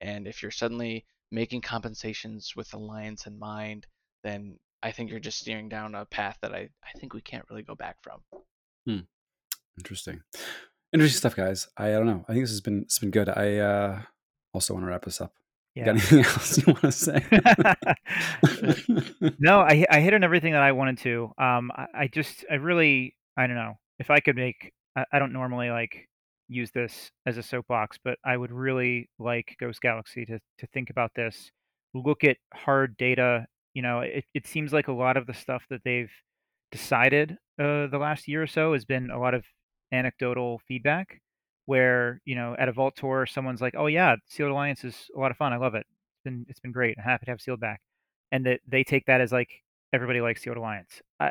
[0.00, 3.86] and if you're suddenly making compensations with Alliance in mind,
[4.24, 7.44] then I think you're just steering down a path that I, I think we can't
[7.50, 8.20] really go back from.
[8.86, 9.04] Hmm.
[9.78, 10.22] Interesting.
[10.92, 11.68] Interesting stuff, guys.
[11.76, 12.24] I, I don't know.
[12.28, 13.28] I think this has been it's been good.
[13.28, 14.02] I uh,
[14.54, 15.32] also want to wrap this up.
[15.74, 15.84] Yeah.
[15.84, 17.24] Got anything else you want to say?
[19.38, 21.32] no, I I hit on everything that I wanted to.
[21.38, 24.72] Um, I, I just I really I don't know if I could make.
[24.96, 26.08] I, I don't normally like
[26.48, 30.90] use this as a soapbox, but I would really like Ghost Galaxy to to think
[30.90, 31.50] about this,
[31.94, 33.46] look at hard data.
[33.74, 36.12] You know, it, it seems like a lot of the stuff that they've
[36.72, 39.44] decided uh, the last year or so has been a lot of
[39.92, 41.20] anecdotal feedback
[41.66, 45.18] where you know at a vault tour someone's like oh yeah sealed alliance is a
[45.18, 45.86] lot of fun i love it.
[45.88, 47.80] It's been it's been great i'm happy to have sealed back.
[48.32, 49.50] And that they take that as like
[49.92, 51.02] everybody likes sealed alliance.
[51.20, 51.30] I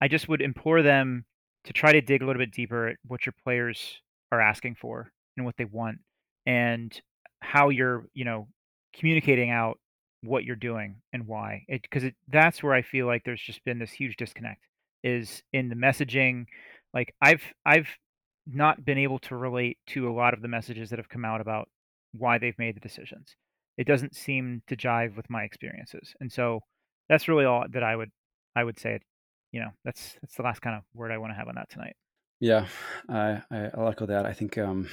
[0.00, 1.24] i just would implore them
[1.64, 4.00] to try to dig a little bit deeper at what your players
[4.32, 5.98] are asking for and what they want
[6.46, 7.00] and
[7.40, 8.48] how you're you know
[8.94, 9.78] communicating out
[10.22, 11.64] what you're doing and why.
[11.68, 14.62] Because that's where i feel like there's just been this huge disconnect
[15.02, 16.46] is in the messaging
[16.94, 17.88] like i've i've
[18.46, 21.40] not been able to relate to a lot of the messages that have come out
[21.40, 21.68] about
[22.12, 23.36] why they've made the decisions
[23.76, 26.60] it doesn't seem to jive with my experiences and so
[27.08, 28.10] that's really all that i would
[28.56, 28.98] i would say
[29.52, 31.68] you know that's that's the last kind of word i want to have on that
[31.68, 31.96] tonight
[32.40, 32.66] yeah,
[33.08, 34.26] I I I'll echo that.
[34.26, 34.88] I think um,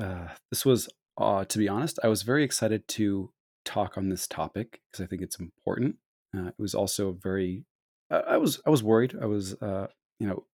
[0.00, 3.30] uh, this was, uh, to be honest, I was very excited to
[3.64, 5.96] talk on this topic because I think it's important.
[6.36, 7.64] Uh, it was also very,
[8.10, 9.16] I, I was I was worried.
[9.20, 9.86] I was, uh,
[10.18, 10.44] you know,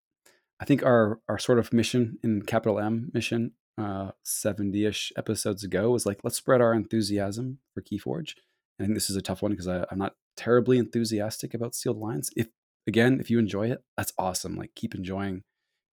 [0.60, 5.64] I think our our sort of mission in capital M mission, uh, seventy ish episodes
[5.64, 8.34] ago was like let's spread our enthusiasm for KeyForge.
[8.78, 12.30] I think this is a tough one because I'm not terribly enthusiastic about Sealed Alliance.
[12.36, 12.48] If
[12.86, 14.56] again, if you enjoy it, that's awesome.
[14.56, 15.42] Like keep enjoying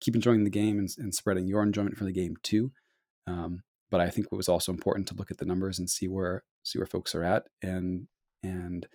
[0.01, 2.71] keep enjoying the game and, and spreading your enjoyment for the game too.
[3.27, 6.07] Um, but I think it was also important to look at the numbers and see
[6.07, 8.07] where see where folks are at and
[8.43, 8.87] and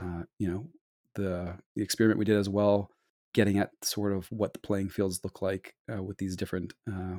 [0.00, 0.68] uh, you know
[1.14, 2.90] the the experiment we did as well,
[3.38, 7.18] getting at sort of what the playing fields look like uh, with these different uh,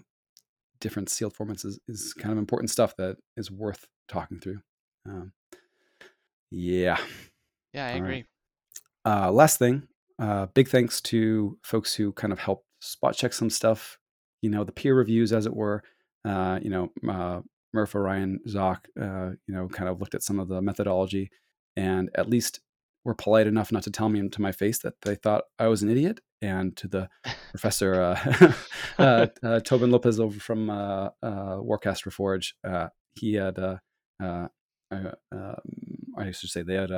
[0.82, 4.60] different sealed formats is, is kind of important stuff that is worth talking through.
[5.08, 5.32] Um,
[6.52, 6.98] yeah.
[7.74, 8.26] Yeah, I All agree.
[9.06, 9.28] Right.
[9.28, 9.88] Uh, last thing,
[10.22, 13.98] uh, big thanks to folks who kind of helped spot check some stuff,
[14.42, 15.84] you know, the peer reviews, as it were.
[16.26, 17.40] Uh, you know, uh,
[17.74, 21.32] Murph, Orion, Zoc, uh, you know, kind of looked at some of the methodology
[21.78, 22.60] and at least
[23.06, 25.82] were polite enough not to tell me to my face that they thought I was
[25.82, 26.20] an idiot.
[26.42, 27.10] And to the
[27.52, 28.54] professor uh,
[28.98, 34.50] uh, uh, Tobin Lopez over from uh, uh, Warcast Reforge, uh, he had, um,
[36.18, 36.92] I should say, they had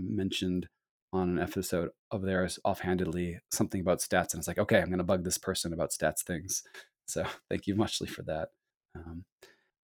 [0.00, 0.68] mentioned
[1.12, 4.98] on an episode of theirs offhandedly something about stats, and it's like, okay, I'm going
[4.98, 6.62] to bug this person about stats things.
[7.06, 8.50] So thank you muchly for that.
[8.94, 9.24] Um,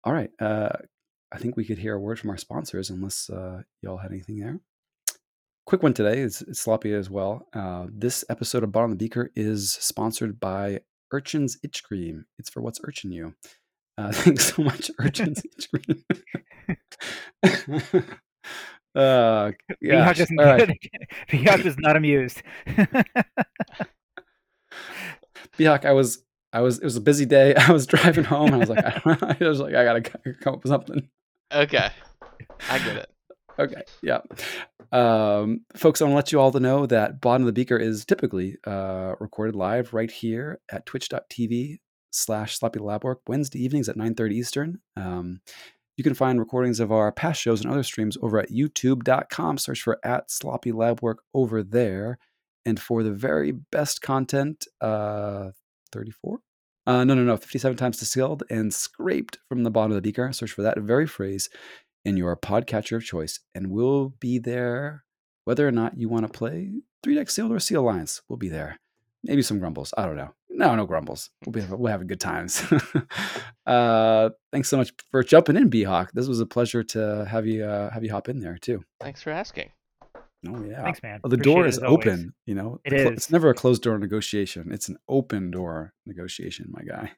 [0.03, 0.69] all right, uh,
[1.31, 4.39] I think we could hear a word from our sponsors, unless uh, y'all had anything
[4.39, 4.59] there.
[5.67, 6.19] Quick one today.
[6.19, 7.45] It's, it's sloppy as well.
[7.53, 10.79] Uh, this episode of Bottom of the Beaker is sponsored by
[11.11, 12.23] Urchin's Itch Cream.
[12.39, 13.33] It's for what's urchin you.
[13.97, 16.03] Uh, thanks so much, Urchin's Itch Cream.
[18.95, 20.09] Uh, yeah.
[20.09, 20.79] is right.
[21.31, 22.41] is not amused.
[25.59, 27.53] BHawk, I was, I was, it was a busy day.
[27.53, 28.55] I was driving home.
[28.55, 31.07] I was like, I, I was like, I gotta come up with something.
[31.53, 31.91] Okay,
[32.71, 33.11] I get it.
[33.59, 34.19] Okay, yeah.
[34.91, 37.77] Um, folks, I want to let you all to know that Bottom of the Beaker
[37.77, 41.79] is typically uh, recorded live right here at twitch.tv
[42.11, 44.79] slash sloppy lab work Wednesday evenings at 9.30 Eastern.
[44.95, 45.41] Um,
[45.97, 49.57] you can find recordings of our past shows and other streams over at youtube.com.
[49.57, 52.19] Search for at sloppy lab work over there.
[52.65, 55.51] And for the very best content, uh,
[55.91, 56.39] 34?
[56.85, 60.31] Uh, no, no, no, 57 times distilled and scraped from the bottom of the beaker.
[60.31, 61.49] Search for that very phrase
[62.07, 65.03] in your podcatcher of choice, and we'll be there
[65.43, 66.71] whether or not you want to play
[67.03, 68.21] three deck sealed or seal alliance.
[68.29, 68.79] We'll be there.
[69.23, 69.93] Maybe some grumbles.
[69.97, 70.33] I don't know.
[70.49, 71.29] No, no grumbles.
[71.45, 72.63] We'll be we'll have good times.
[73.67, 76.11] uh, thanks so much for jumping in, BHawk.
[76.13, 78.85] This was a pleasure to have you uh, have you hop in there too.
[79.01, 79.69] Thanks for asking.
[80.47, 80.83] Oh yeah.
[80.83, 81.19] Thanks, man.
[81.21, 82.33] Well, the Appreciate door is open.
[82.45, 83.05] You know, it is.
[83.07, 84.71] It's never a closed door negotiation.
[84.71, 87.11] It's an open door negotiation, my guy.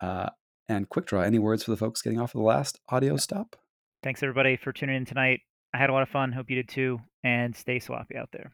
[0.00, 0.30] Uh,
[0.68, 1.24] and quickdraw.
[1.24, 3.56] Any words for the folks getting off of the last audio stop?
[4.04, 5.40] Thanks everybody for tuning in tonight.
[5.72, 6.30] I had a lot of fun.
[6.30, 7.00] Hope you did too.
[7.24, 8.52] And stay sloppy out there.